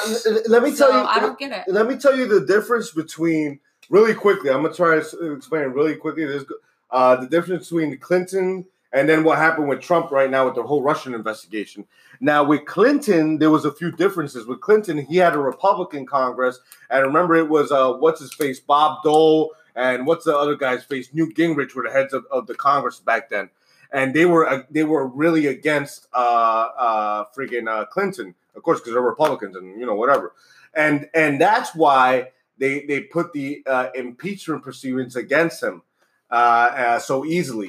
let 0.48 0.62
me 0.62 0.70
so 0.70 0.88
tell 0.88 1.00
you. 1.00 1.06
I 1.06 1.20
don't 1.20 1.38
get 1.38 1.52
it. 1.52 1.72
Let 1.72 1.88
me 1.88 1.96
tell 1.96 2.16
you 2.16 2.26
the 2.26 2.44
difference 2.44 2.90
between 2.90 3.60
really 3.88 4.14
quickly. 4.14 4.50
I'm 4.50 4.62
gonna 4.62 4.74
try 4.74 5.00
to 5.00 5.32
explain 5.32 5.62
it 5.62 5.74
really 5.74 5.96
quickly. 5.96 6.24
There's 6.24 6.44
uh, 6.90 7.16
the 7.16 7.26
difference 7.26 7.68
between 7.68 7.96
Clinton 7.98 8.66
and 8.92 9.08
then 9.08 9.24
what 9.24 9.38
happened 9.38 9.68
with 9.68 9.80
Trump 9.80 10.10
right 10.10 10.30
now 10.30 10.46
with 10.46 10.54
the 10.54 10.62
whole 10.62 10.82
Russian 10.82 11.14
investigation. 11.14 11.86
Now 12.20 12.44
with 12.44 12.64
Clinton, 12.66 13.38
there 13.38 13.50
was 13.50 13.64
a 13.64 13.72
few 13.72 13.90
differences. 13.92 14.46
With 14.46 14.60
Clinton, 14.60 14.98
he 14.98 15.16
had 15.16 15.34
a 15.34 15.38
Republican 15.38 16.06
Congress, 16.06 16.60
and 16.90 17.06
remember 17.06 17.36
it 17.36 17.48
was 17.48 17.70
uh, 17.72 17.92
what's 17.94 18.20
his 18.20 18.34
face, 18.34 18.60
Bob 18.60 19.02
Dole, 19.02 19.52
and 19.74 20.06
what's 20.06 20.24
the 20.24 20.36
other 20.36 20.56
guy's 20.56 20.84
face, 20.84 21.08
Newt 21.12 21.34
Gingrich, 21.36 21.74
were 21.74 21.84
the 21.84 21.90
heads 21.90 22.12
of, 22.12 22.24
of 22.30 22.46
the 22.46 22.54
Congress 22.54 23.00
back 23.00 23.30
then, 23.30 23.50
and 23.92 24.14
they 24.14 24.26
were 24.26 24.48
uh, 24.48 24.62
they 24.70 24.84
were 24.84 25.06
really 25.06 25.46
against 25.46 26.08
uh, 26.12 26.68
uh, 26.76 27.24
freaking 27.36 27.68
uh, 27.68 27.86
Clinton, 27.86 28.34
of 28.54 28.62
course, 28.62 28.80
because 28.80 28.92
they're 28.92 29.02
Republicans 29.02 29.56
and 29.56 29.78
you 29.80 29.86
know 29.86 29.94
whatever, 29.94 30.34
and 30.74 31.08
and 31.14 31.40
that's 31.40 31.74
why 31.74 32.30
they 32.58 32.84
they 32.84 33.00
put 33.00 33.32
the 33.32 33.62
uh, 33.66 33.88
impeachment 33.94 34.62
proceedings 34.62 35.16
against 35.16 35.62
him 35.62 35.82
uh, 36.30 36.34
uh, 36.34 36.98
so 36.98 37.24
easily. 37.24 37.68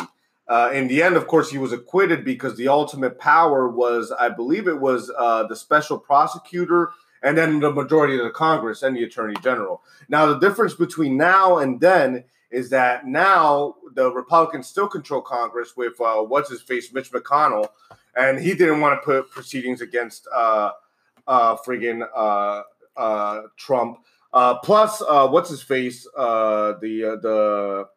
Uh, 0.52 0.70
in 0.74 0.90
the 0.90 1.02
end, 1.02 1.16
of 1.16 1.28
course, 1.28 1.50
he 1.50 1.58
was 1.58 1.72
acquitted 1.72 2.26
because 2.26 2.58
the 2.58 2.68
ultimate 2.68 3.18
power 3.18 3.70
was, 3.70 4.12
I 4.12 4.28
believe, 4.28 4.68
it 4.68 4.82
was 4.82 5.10
uh, 5.18 5.44
the 5.48 5.56
special 5.56 5.98
prosecutor 5.98 6.92
and 7.24 7.38
then 7.38 7.62
the 7.62 7.72
majority 7.72 8.18
of 8.18 8.26
the 8.26 8.32
Congress 8.32 8.84
and 8.84 8.94
the 8.94 9.04
Attorney 9.06 9.36
General. 9.42 9.82
Now, 10.10 10.26
the 10.26 10.40
difference 10.40 10.74
between 10.74 11.16
now 11.16 11.60
and 11.60 11.80
then 11.80 12.26
is 12.52 12.70
that 12.72 13.08
now 13.08 13.76
the 13.94 14.12
Republicans 14.12 14.68
still 14.68 14.90
control 14.90 15.22
Congress 15.22 15.78
with 15.78 15.94
uh, 16.02 16.18
what's 16.18 16.50
his 16.50 16.62
face, 16.62 16.92
Mitch 16.92 17.14
McConnell, 17.14 17.70
and 18.18 18.38
he 18.38 18.54
didn't 18.54 18.82
want 18.82 19.00
to 19.00 19.06
put 19.06 19.32
proceedings 19.32 19.80
against 19.80 20.28
uh, 20.36 20.72
uh, 21.28 21.56
friggin' 21.66 22.06
uh, 22.14 22.64
uh, 22.98 23.44
Trump. 23.56 24.00
Uh, 24.34 24.56
plus, 24.58 25.02
what's 25.08 25.50
his 25.50 25.62
face? 25.62 26.04
The 26.04 27.20
the 27.22 27.88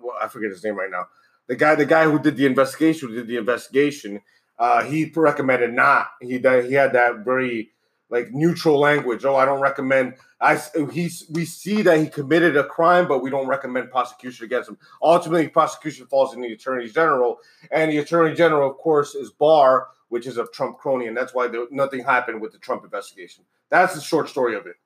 well, 0.00 0.16
I 0.22 0.28
forget 0.28 0.50
his 0.50 0.62
name 0.62 0.76
right 0.76 0.90
now. 0.90 1.06
The 1.48 1.56
guy, 1.56 1.74
the 1.74 1.86
guy 1.86 2.04
who 2.04 2.18
did 2.18 2.36
the 2.36 2.46
investigation, 2.46 3.08
who 3.08 3.14
did 3.16 3.26
the 3.26 3.36
investigation, 3.36 4.20
uh, 4.58 4.84
he 4.84 5.10
recommended 5.14 5.72
not. 5.72 6.08
He 6.20 6.38
he 6.38 6.74
had 6.74 6.92
that 6.92 7.24
very 7.24 7.72
like 8.12 8.30
neutral 8.30 8.78
language. 8.78 9.24
Oh, 9.24 9.34
I 9.34 9.44
don't 9.44 9.60
recommend. 9.60 10.14
I 10.40 10.60
he's 10.92 11.24
we 11.30 11.44
see 11.46 11.82
that 11.82 11.98
he 11.98 12.06
committed 12.06 12.56
a 12.56 12.64
crime, 12.64 13.08
but 13.08 13.22
we 13.22 13.30
don't 13.30 13.48
recommend 13.48 13.90
prosecution 13.90 14.44
against 14.44 14.68
him. 14.68 14.78
Ultimately, 15.02 15.48
prosecution 15.48 16.06
falls 16.06 16.34
in 16.34 16.42
the 16.42 16.52
attorney 16.52 16.88
general, 16.88 17.38
and 17.70 17.90
the 17.90 17.98
attorney 17.98 18.34
general, 18.34 18.70
of 18.70 18.76
course, 18.76 19.14
is 19.14 19.30
Barr, 19.30 19.88
which 20.10 20.26
is 20.26 20.36
a 20.36 20.46
Trump 20.48 20.78
crony, 20.78 21.06
and 21.06 21.16
that's 21.16 21.34
why 21.34 21.48
there, 21.48 21.64
nothing 21.70 22.04
happened 22.04 22.40
with 22.40 22.52
the 22.52 22.58
Trump 22.58 22.84
investigation. 22.84 23.44
That's 23.70 23.94
the 23.94 24.00
short 24.00 24.28
story 24.28 24.54
of 24.54 24.66
it. 24.66 24.76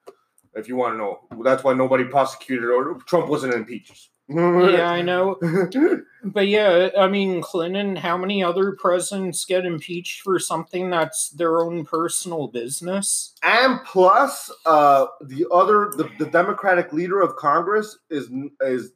If 0.55 0.69
you 0.69 0.77
want 0.77 0.95
to 0.95 0.99
know, 0.99 1.43
that's 1.43 1.65
why 1.65 1.75
nobody 1.75 2.05
prosecuted 2.05 2.71
or 2.71 2.95
Trump 3.07 3.29
wasn't 3.29 3.53
impeached. 3.53 4.09
Yeah, 4.29 4.91
I 4.91 5.03
know. 5.03 5.39
But 6.27 6.49
yeah, 6.49 6.89
I 6.99 7.07
mean, 7.07 7.41
Clinton, 7.41 7.95
how 7.95 8.17
many 8.17 8.43
other 8.43 8.73
presidents 8.73 9.45
get 9.45 9.65
impeached 9.65 10.23
for 10.23 10.41
something 10.41 10.91
that's 10.91 11.31
their 11.31 11.61
own 11.61 11.85
personal 11.85 12.49
business? 12.49 13.33
and 13.45 13.79
plus, 13.85 14.51
uh, 14.65 15.07
the 15.21 15.47
other 15.53 15.93
the, 15.97 16.11
the 16.19 16.29
Democratic 16.29 16.93
leader 16.93 17.21
of 17.21 17.37
Congress 17.37 17.99
is 18.11 18.29
is 18.61 18.91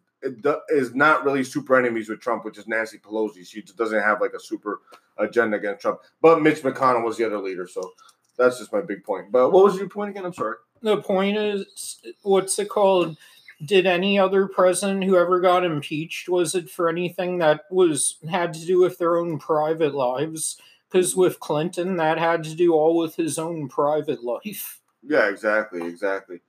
is 0.71 0.95
not 0.95 1.25
really 1.25 1.45
super 1.45 1.79
enemies 1.79 2.09
with 2.09 2.21
Trump, 2.21 2.45
which 2.45 2.59
is 2.59 2.67
Nancy 2.67 2.99
Pelosi. 2.99 3.47
She 3.47 3.63
doesn't 3.63 4.03
have 4.03 4.21
like 4.21 4.33
a 4.33 4.41
super 4.41 4.81
agenda 5.17 5.57
against 5.57 5.83
Trump. 5.83 6.01
But 6.21 6.43
Mitch 6.43 6.63
McConnell 6.63 7.05
was 7.05 7.17
the 7.17 7.27
other 7.27 7.39
leader, 7.39 7.69
so 7.69 7.93
that's 8.37 8.59
just 8.59 8.73
my 8.73 8.81
big 8.81 9.05
point. 9.05 9.31
But 9.31 9.51
what 9.51 9.65
was 9.65 9.77
your 9.77 9.89
point 9.89 10.11
again? 10.11 10.25
I'm 10.25 10.35
sorry. 10.35 10.57
The 10.83 10.97
point 10.97 11.37
is, 11.37 12.01
what's 12.23 12.59
it 12.59 12.69
called? 12.69 13.17
Did 13.65 13.87
any 13.87 14.19
other 14.19 14.47
president 14.47 15.05
who 15.05 15.17
ever 15.17 15.41
got 15.41 15.65
impeached 15.65 16.29
was 16.29 16.55
it 16.55 16.71
for 16.71 16.89
anything 16.89 17.39
that 17.39 17.63
was 17.71 18.17
had 18.29 18.55
to 18.55 18.67
do 18.67 18.79
with 18.81 18.99
their 18.99 19.19
own 19.19 19.39
private 19.39 19.95
lives? 19.95 20.57
Because 20.89 21.15
with 21.15 21.41
Clinton, 21.41 21.97
that 21.97 22.19
had 22.19 22.43
to 22.45 22.55
do 22.55 22.73
all 22.73 22.97
with 22.97 23.17
his 23.17 23.39
own 23.39 23.69
private 23.69 24.25
life. 24.25 24.81
Yeah, 25.03 25.29
exactly, 25.29 25.87
exactly. 25.87 26.41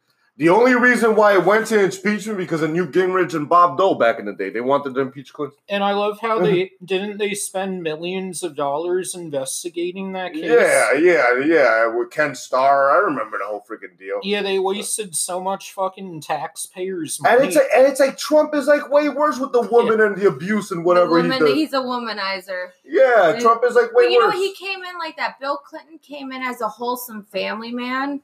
The 0.42 0.50
only 0.50 0.74
reason 0.74 1.16
why 1.16 1.34
it 1.34 1.46
went 1.46 1.68
to 1.68 1.80
impeachment 1.80 2.36
because 2.40 2.64
of 2.64 2.72
Newt 2.72 2.94
Gingrich 2.94 3.36
and 3.36 3.48
Bob 3.48 3.78
Dole 3.78 3.94
back 3.94 4.18
in 4.18 4.26
the 4.26 4.34
day. 4.34 4.50
They 4.50 4.60
wanted 4.60 4.96
to 4.96 5.02
impeach 5.02 5.34
Clinton. 5.34 5.56
And 5.70 5.84
I 5.84 5.92
love 5.92 6.20
how 6.20 6.40
they 6.40 6.72
didn't 6.84 7.20
they 7.20 7.36
spend 7.36 7.84
millions 7.84 8.42
of 8.42 8.56
dollars 8.56 9.14
investigating 9.14 10.14
that 10.14 10.34
case. 10.34 10.46
Yeah, 10.46 10.94
yeah, 10.94 11.38
yeah. 11.46 11.86
With 11.96 12.10
Ken 12.10 12.34
Starr, 12.34 12.90
I 12.90 13.06
remember 13.06 13.38
the 13.38 13.46
whole 13.46 13.64
freaking 13.70 14.00
deal. 14.00 14.20
Yeah, 14.24 14.42
they 14.42 14.58
wasted 14.58 15.16
so 15.16 15.40
much 15.40 15.74
fucking 15.74 16.22
taxpayers' 16.22 17.22
money. 17.22 17.36
And 17.36 17.46
it's 17.46 17.56
like, 17.56 17.68
and 17.76 17.86
it's 17.86 18.00
like 18.00 18.18
Trump 18.18 18.56
is 18.56 18.66
like 18.66 18.90
way 18.90 19.10
worse 19.10 19.38
with 19.38 19.52
the 19.52 19.62
woman 19.62 20.02
and 20.02 20.16
the 20.18 20.28
abuse 20.28 20.72
and 20.72 20.84
whatever 20.84 21.18
The 21.18 21.22
he 21.22 21.30
woman, 21.30 21.40
does. 21.40 21.54
he's 21.54 21.74
a 21.74 21.82
womanizer. 21.82 22.70
Yeah, 22.84 23.34
And- 23.34 23.42
Trump 23.42 23.62
is 23.64 23.76
like 23.76 23.94
way 23.94 24.06
But 24.06 24.10
you 24.12 24.18
know, 24.20 24.26
worse. 24.26 24.36
he 24.38 24.56
came 24.56 24.80
in 24.84 24.98
like 24.98 25.18
that. 25.18 25.40
Bill 25.40 25.58
Clinton 25.58 26.00
came 26.00 26.32
in 26.32 26.42
as 26.42 26.62
a 26.62 26.68
wholesome 26.68 27.26
family 27.26 27.72
man. 27.72 28.22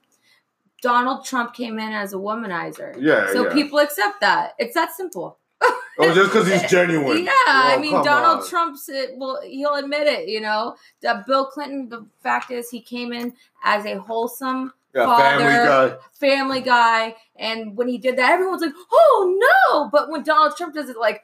Donald 0.81 1.25
Trump 1.25 1.53
came 1.53 1.79
in 1.79 1.91
as 1.93 2.13
a 2.13 2.17
womanizer. 2.17 2.95
yeah, 2.99 3.31
So 3.33 3.47
yeah. 3.47 3.53
people 3.53 3.79
accept 3.79 4.21
that. 4.21 4.53
It's 4.59 4.73
that 4.75 4.93
simple. 4.95 5.37
oh, 5.61 6.13
just 6.13 6.31
because 6.31 6.47
he's 6.47 6.63
genuine. 6.69 7.25
Yeah, 7.25 7.31
I 7.47 7.77
mean 7.81 7.93
Donald 8.03 8.41
on. 8.43 8.47
Trump's 8.47 8.87
it, 8.89 9.11
well, 9.17 9.41
he'll 9.43 9.73
admit 9.75 10.05
it. 10.07 10.27
You 10.29 10.41
know, 10.41 10.75
that 11.01 11.25
Bill 11.25 11.47
Clinton. 11.47 11.89
The 11.89 12.05
fact 12.21 12.51
is, 12.51 12.69
he 12.69 12.79
came 12.79 13.11
in 13.11 13.33
as 13.63 13.85
a 13.85 13.95
wholesome 13.99 14.73
Yeah, 14.93 15.05
father. 15.05 15.39
family 15.43 15.67
guy. 15.67 15.97
family 16.13 16.61
guy, 16.61 17.15
and 17.35 17.75
when 17.75 17.87
he 17.87 17.97
did 17.97 18.17
that, 18.17 18.31
everyone's 18.31 18.61
like, 18.61 18.73
"Oh 18.91 19.35
no!" 19.71 19.89
But 19.91 20.11
when 20.11 20.21
Donald 20.21 20.55
Trump 20.55 20.75
does 20.75 20.89
it, 20.89 20.97
like, 20.97 21.23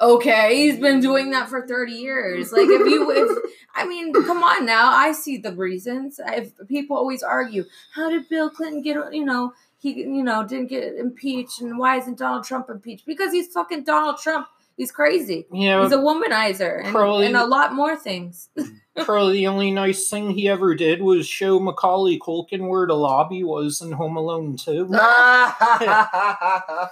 okay, 0.00 0.56
he's 0.56 0.78
been 0.78 1.00
doing 1.00 1.30
that 1.30 1.48
for 1.48 1.66
thirty 1.66 1.92
years. 1.94 2.52
Like, 2.52 2.68
if 2.68 2.86
you, 2.90 3.10
if 3.10 3.52
I 3.74 3.86
mean, 3.86 4.12
come 4.12 4.42
on 4.42 4.66
now, 4.66 4.90
I 4.90 5.12
see 5.12 5.36
the 5.38 5.52
reasons. 5.52 6.20
If 6.26 6.52
people 6.68 6.96
always 6.96 7.22
argue, 7.22 7.64
how 7.94 8.10
did 8.10 8.28
Bill 8.28 8.50
Clinton 8.50 8.82
get, 8.82 8.96
you 9.12 9.24
know, 9.24 9.52
he, 9.78 10.00
you 10.00 10.22
know, 10.22 10.46
didn't 10.46 10.68
get 10.68 10.96
impeached, 10.96 11.60
and 11.60 11.78
why 11.78 11.98
isn't 11.98 12.18
Donald 12.18 12.44
Trump 12.44 12.68
impeached? 12.68 13.06
Because 13.06 13.32
he's 13.32 13.48
fucking 13.52 13.84
Donald 13.84 14.18
Trump. 14.18 14.48
He's 14.76 14.92
crazy. 14.92 15.44
yeah, 15.52 15.82
He's 15.82 15.90
a 15.90 15.96
womanizer 15.96 16.84
and, 16.84 16.92
Probably- 16.92 17.26
and 17.26 17.36
a 17.36 17.44
lot 17.44 17.74
more 17.74 17.96
things. 17.96 18.48
probably 18.96 19.38
the 19.38 19.48
only 19.48 19.72
nice 19.72 20.08
thing 20.08 20.30
he 20.30 20.48
ever 20.48 20.76
did 20.76 21.02
was 21.02 21.26
show 21.26 21.58
Macaulay 21.58 22.16
Culkin 22.20 22.68
where 22.68 22.86
the 22.86 22.94
lobby 22.94 23.42
was 23.42 23.80
in 23.80 23.90
Home 23.90 24.16
Alone 24.16 24.56
2. 24.56 24.86
That's 24.88 25.02
ah! 25.02 26.90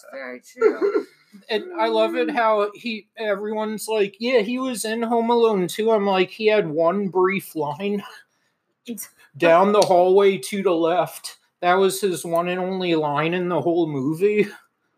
very 0.12 0.40
true. 0.40 1.06
And 1.48 1.64
I 1.78 1.86
love 1.86 2.16
it 2.16 2.30
how 2.30 2.70
he 2.74 3.08
everyone's 3.16 3.86
like, 3.88 4.16
yeah, 4.18 4.40
he 4.40 4.58
was 4.58 4.84
in 4.84 5.02
Home 5.02 5.30
Alone 5.30 5.68
too. 5.68 5.92
I'm 5.92 6.06
like, 6.06 6.30
he 6.30 6.46
had 6.46 6.68
one 6.68 7.08
brief 7.08 7.54
line 7.54 8.02
down 9.36 9.72
the 9.72 9.80
hallway 9.80 10.38
to 10.38 10.62
the 10.62 10.74
left. 10.74 11.38
That 11.60 11.74
was 11.74 12.00
his 12.00 12.24
one 12.24 12.48
and 12.48 12.60
only 12.60 12.94
line 12.94 13.34
in 13.34 13.48
the 13.48 13.60
whole 13.60 13.86
movie. 13.86 14.46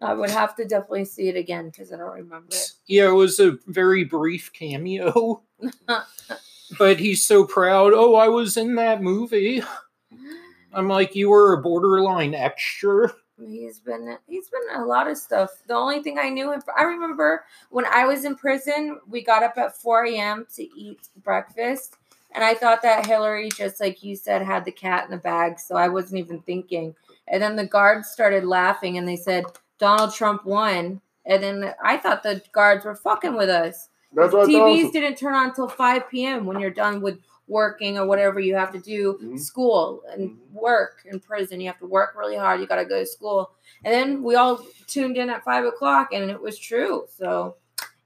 I 0.01 0.15
would 0.15 0.31
have 0.31 0.57
to 0.57 0.65
definitely 0.65 1.05
see 1.05 1.29
it 1.29 1.37
again 1.37 1.67
because 1.67 1.93
I 1.93 1.97
don't 1.97 2.13
remember 2.13 2.49
it. 2.51 2.73
Yeah, 2.87 3.09
it 3.09 3.15
was 3.15 3.39
a 3.41 3.59
very 3.67 4.05
brief 4.05 4.53
cameo. 4.53 5.43
but 6.79 6.99
he's 6.99 7.25
so 7.25 7.45
proud. 7.45 7.93
Oh, 7.95 8.17
I 8.17 8.29
was 8.29 8.57
in 8.57 8.75
that 8.75 9.03
movie. 9.03 9.63
I'm 10.75 10.89
like, 10.89 11.15
you 11.15 11.31
were 11.31 11.53
a 11.53 11.63
borderline 11.63 12.35
extra. 12.35 13.15
He's 13.49 13.81
been 13.81 14.17
he's 14.27 14.49
been 14.49 14.81
a 14.81 14.85
lot 14.85 15.09
of 15.09 15.17
stuff. 15.19 15.51
The 15.67 15.75
only 15.75 16.03
thing 16.03 16.19
I 16.19 16.29
knew 16.29 16.53
him 16.53 16.61
for, 16.61 16.79
I 16.79 16.85
remember 16.85 17.45
when 17.71 17.85
I 17.87 18.07
was 18.07 18.25
in 18.25 18.37
prison, 18.37 19.01
we 19.09 19.23
got 19.23 19.43
up 19.43 19.59
at 19.59 19.77
4 19.77 20.07
a.m. 20.07 20.47
to 20.57 20.63
eat 20.79 21.09
breakfast. 21.23 21.97
And 22.35 22.43
I 22.43 22.55
thought 22.55 22.83
that 22.83 23.07
Hillary, 23.07 23.51
just 23.51 23.81
like 23.81 24.03
you 24.03 24.17
said, 24.17 24.43
had 24.43 24.65
the 24.65 24.73
cat 24.73 25.05
in 25.05 25.11
the 25.11 25.19
bag. 25.19 25.59
So 25.59 25.77
I 25.77 25.89
wasn't 25.89 26.21
even 26.21 26.41
thinking. 26.41 26.95
And 27.29 27.43
then 27.43 27.57
the 27.57 27.67
guards 27.67 28.09
started 28.09 28.45
laughing 28.45 28.97
and 28.97 29.07
they 29.07 29.17
said, 29.17 29.45
Donald 29.79 30.15
Trump 30.15 30.45
won. 30.47 31.01
And 31.27 31.43
then 31.43 31.75
I 31.85 31.99
thought 31.99 32.23
the 32.23 32.43
guards 32.53 32.85
were 32.85 32.95
fucking 32.95 33.37
with 33.37 33.49
us. 33.49 33.89
That's 34.15 34.33
what 34.33 34.49
TVs 34.49 34.93
didn't 34.93 35.17
turn 35.17 35.35
on 35.35 35.49
until 35.49 35.69
5 35.69 36.11
p.m. 36.11 36.47
when 36.47 36.61
you're 36.61 36.71
done 36.71 37.01
with 37.01 37.19
working 37.57 37.99
or 37.99 38.07
whatever 38.07 38.41
you 38.41 38.55
have 38.57 38.73
to 38.73 38.79
do, 38.81 39.19
Mhm. 39.23 39.39
school 39.39 40.03
and 40.11 40.31
Mhm. 40.31 40.37
work 40.53 41.03
in 41.05 41.21
prison. 41.21 41.61
You 41.61 41.69
have 41.69 41.79
to 41.81 41.87
work 41.87 42.15
really 42.17 42.37
hard. 42.37 42.61
You 42.61 42.67
got 42.67 42.77
to 42.77 42.85
go 42.87 42.99
to 43.01 43.07
school. 43.07 43.53
And 43.85 43.93
then 43.93 44.23
we 44.23 44.35
all 44.35 44.61
tuned 44.87 45.17
in 45.19 45.29
at 45.31 45.45
5 45.45 45.65
o'clock 45.65 46.09
and 46.13 46.31
it 46.31 46.41
was 46.41 46.59
true. 46.59 47.05
So 47.09 47.57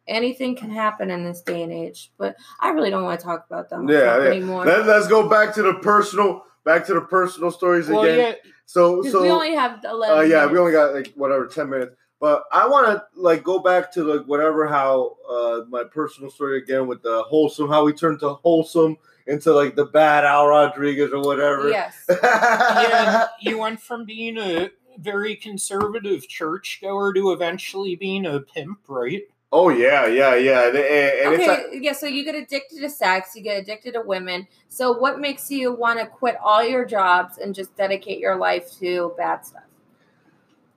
anything 0.08 0.56
can 0.56 0.70
happen 0.70 1.10
in 1.10 1.24
this 1.24 1.40
day 1.42 1.62
and 1.62 1.72
age. 1.72 2.12
But 2.18 2.36
I 2.60 2.70
really 2.70 2.90
don't 2.90 3.04
want 3.04 3.18
to 3.20 3.24
talk 3.26 3.46
about 3.48 3.70
Donald 3.70 3.90
Yeah, 3.90 4.18
yeah. 4.22 4.30
anymore. 4.30 4.64
Let, 4.66 4.86
let's 4.86 5.06
go 5.08 5.28
back 5.28 5.54
to 5.54 5.62
the 5.62 5.74
personal, 5.74 6.42
back 6.64 6.84
to 6.86 6.94
the 6.94 7.00
personal 7.02 7.50
stories 7.50 7.88
Well, 7.88 8.02
again. 8.04 8.18
yeah, 8.18 8.50
So 8.66 9.02
'Cause 9.02 9.12
so 9.12 9.22
we 9.22 9.30
only 9.30 9.54
have 9.54 9.80
eleven. 9.84 10.18
uh, 10.18 10.22
yeah, 10.22 10.46
we 10.46 10.58
only 10.58 10.72
got 10.72 10.92
like 10.94 11.12
whatever 11.14 11.46
ten 11.46 11.70
minutes. 11.70 11.94
But 12.18 12.44
I 12.50 12.66
want 12.66 12.86
to 12.88 13.04
like 13.14 13.44
go 13.44 13.58
back 13.58 13.92
to 13.94 14.02
like 14.02 14.26
whatever 14.26 14.66
how 14.66 15.16
uh 15.28 15.60
my 15.68 15.84
personal 15.84 16.30
story 16.30 16.56
again 16.58 16.86
with 16.86 17.02
the 17.02 17.22
wholesome 17.24 17.68
how 17.68 17.84
we 17.84 17.92
turned 17.92 18.20
to 18.20 18.30
wholesome 18.30 18.96
into 19.26 19.52
like 19.52 19.74
the 19.76 19.84
bad 19.86 20.24
Al 20.24 20.46
Rodriguez 20.46 21.12
or 21.12 21.20
whatever. 21.22 21.68
Yes. 21.70 21.94
yeah, 22.22 23.26
you 23.40 23.58
went 23.58 23.80
from 23.80 24.04
being 24.04 24.38
a 24.38 24.70
very 24.98 25.36
conservative 25.36 26.26
churchgoer 26.28 27.12
to 27.14 27.32
eventually 27.32 27.96
being 27.96 28.26
a 28.26 28.40
pimp, 28.40 28.78
right? 28.88 29.22
oh 29.52 29.68
yeah, 29.68 30.06
yeah, 30.06 30.34
yeah. 30.34 30.66
And, 30.68 30.76
and- 30.76 30.84
and 30.84 31.34
it's 31.34 31.42
okay, 31.42 31.46
like- 31.48 31.82
yeah, 31.82 31.92
so 31.92 32.06
you 32.06 32.24
get 32.24 32.34
addicted 32.34 32.80
to 32.80 32.90
sex, 32.90 33.30
you 33.36 33.42
get 33.42 33.58
addicted 33.62 33.92
to 33.92 34.00
women. 34.02 34.46
So 34.68 34.92
what 34.98 35.20
makes 35.20 35.50
you 35.50 35.72
want 35.72 35.98
to 36.00 36.06
quit 36.06 36.36
all 36.42 36.64
your 36.66 36.84
jobs 36.84 37.38
and 37.38 37.54
just 37.54 37.74
dedicate 37.76 38.18
your 38.18 38.36
life 38.36 38.70
to 38.80 39.14
bad 39.16 39.46
stuff? 39.46 39.62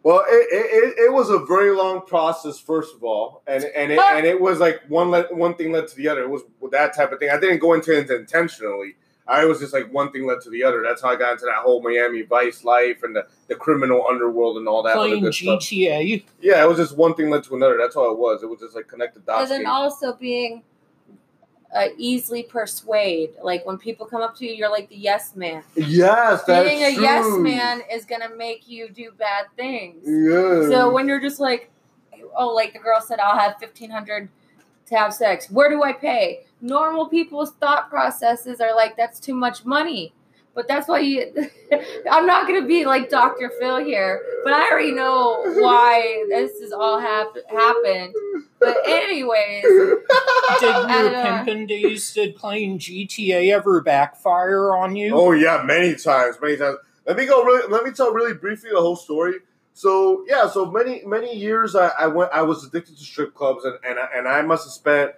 Well, 0.03 0.23
it, 0.27 0.47
it, 0.51 0.65
it, 0.97 0.99
it 1.07 1.13
was 1.13 1.29
a 1.29 1.39
very 1.39 1.71
long 1.75 2.05
process, 2.05 2.57
first 2.59 2.95
of 2.95 3.03
all, 3.03 3.43
and 3.47 3.63
and 3.75 3.91
it, 3.91 3.99
and 3.99 4.25
it 4.25 4.39
was 4.39 4.59
like 4.59 4.81
one 4.87 5.09
le- 5.11 5.27
one 5.35 5.55
thing 5.55 5.71
led 5.73 5.87
to 5.89 5.95
the 5.95 6.07
other. 6.07 6.21
It 6.21 6.29
was 6.29 6.43
that 6.71 6.95
type 6.95 7.11
of 7.11 7.19
thing. 7.19 7.29
I 7.29 7.39
didn't 7.39 7.59
go 7.59 7.73
into 7.73 7.91
it 7.97 8.09
intentionally. 8.09 8.95
I 9.27 9.45
was 9.45 9.59
just 9.59 9.73
like 9.73 9.93
one 9.93 10.11
thing 10.11 10.25
led 10.25 10.41
to 10.41 10.49
the 10.49 10.63
other. 10.63 10.81
That's 10.81 11.03
how 11.03 11.09
I 11.09 11.15
got 11.15 11.33
into 11.33 11.45
that 11.45 11.57
whole 11.57 11.83
Miami 11.83 12.23
Vice 12.23 12.63
life 12.63 13.03
and 13.03 13.15
the, 13.15 13.27
the 13.47 13.53
criminal 13.55 14.05
underworld 14.09 14.57
and 14.57 14.67
all 14.67 14.81
that 14.83 14.95
other 14.95 15.07
Playing 15.09 15.23
good 15.23 15.35
stuff. 15.35 15.59
GTA. 15.61 16.23
Yeah, 16.41 16.63
it 16.63 16.67
was 16.67 16.77
just 16.77 16.97
one 16.97 17.13
thing 17.13 17.29
led 17.29 17.43
to 17.43 17.55
another. 17.55 17.77
That's 17.79 17.95
all 17.95 18.11
it 18.11 18.17
was. 18.17 18.41
It 18.41 18.49
was 18.49 18.59
just 18.59 18.75
like 18.75 18.87
connected 18.87 19.19
And 19.19 19.25
dots. 19.27 19.49
then 19.51 19.67
also 19.67 20.13
being 20.13 20.63
uh, 21.73 21.87
easily 21.97 22.43
persuade. 22.43 23.31
Like 23.43 23.65
when 23.65 23.77
people 23.77 24.05
come 24.05 24.21
up 24.21 24.35
to 24.37 24.45
you, 24.45 24.53
you're 24.53 24.71
like 24.71 24.89
the 24.89 24.95
yes 24.95 25.35
man. 25.35 25.63
yes, 25.75 26.43
that's 26.43 26.67
Being 26.67 26.83
a 26.83 26.93
true. 26.93 27.03
yes 27.03 27.37
man 27.39 27.81
is 27.91 28.05
gonna 28.05 28.35
make 28.35 28.67
you 28.67 28.89
do 28.89 29.11
bad 29.17 29.45
things. 29.55 30.03
Yeah. 30.05 30.67
So 30.69 30.91
when 30.91 31.07
you're 31.07 31.19
just 31.21 31.39
like, 31.39 31.69
oh, 32.35 32.49
like 32.49 32.73
the 32.73 32.79
girl 32.79 33.01
said, 33.01 33.19
I'll 33.19 33.37
have 33.37 33.57
fifteen 33.59 33.89
hundred 33.91 34.29
to 34.87 34.95
have 34.97 35.13
sex. 35.13 35.49
Where 35.51 35.69
do 35.69 35.83
I 35.83 35.93
pay? 35.93 36.45
Normal 36.61 37.07
people's 37.07 37.51
thought 37.53 37.89
processes 37.89 38.59
are 38.59 38.75
like, 38.75 38.97
that's 38.97 39.19
too 39.19 39.35
much 39.35 39.63
money. 39.63 40.13
But 40.59 40.67
that's 40.67 40.89
why 40.89 40.99
you. 40.99 41.31
I'm 42.11 42.25
not 42.25 42.45
gonna 42.45 42.65
be 42.65 42.85
like 42.85 43.09
Dr. 43.09 43.49
Phil 43.61 43.77
here, 43.77 44.21
but 44.43 44.51
I 44.51 44.69
already 44.69 44.91
know 44.91 45.41
why 45.61 46.25
this 46.27 46.59
has 46.59 46.73
all 46.73 46.99
hap- 46.99 47.37
happened. 47.49 48.13
But 48.59 48.75
anyways, 48.85 49.63
Did 49.63 50.01
your 50.61 50.89
And, 50.89 51.45
pimping 51.45 51.67
days, 51.67 52.11
did 52.13 52.35
playing 52.35 52.79
GTA 52.79 53.53
ever 53.53 53.79
backfire 53.79 54.75
on 54.75 54.97
you? 54.97 55.15
Oh 55.15 55.31
yeah, 55.31 55.63
many 55.63 55.95
times, 55.95 56.35
many 56.41 56.57
times. 56.57 56.75
Let 57.07 57.15
me 57.15 57.25
go. 57.25 57.41
Really, 57.45 57.71
let 57.71 57.85
me 57.85 57.91
tell 57.91 58.11
really 58.11 58.33
briefly 58.33 58.71
the 58.73 58.81
whole 58.81 58.97
story. 58.97 59.35
So 59.71 60.25
yeah, 60.27 60.49
so 60.49 60.65
many 60.69 61.05
many 61.05 61.33
years 61.33 61.73
I, 61.73 61.87
I 61.97 62.07
went. 62.07 62.33
I 62.33 62.41
was 62.41 62.65
addicted 62.65 62.97
to 62.97 63.03
strip 63.05 63.33
clubs, 63.33 63.63
and 63.63 63.77
and 63.87 63.97
I, 63.97 64.07
and 64.13 64.27
I 64.27 64.41
must 64.41 64.65
have 64.65 64.73
spent 64.73 65.11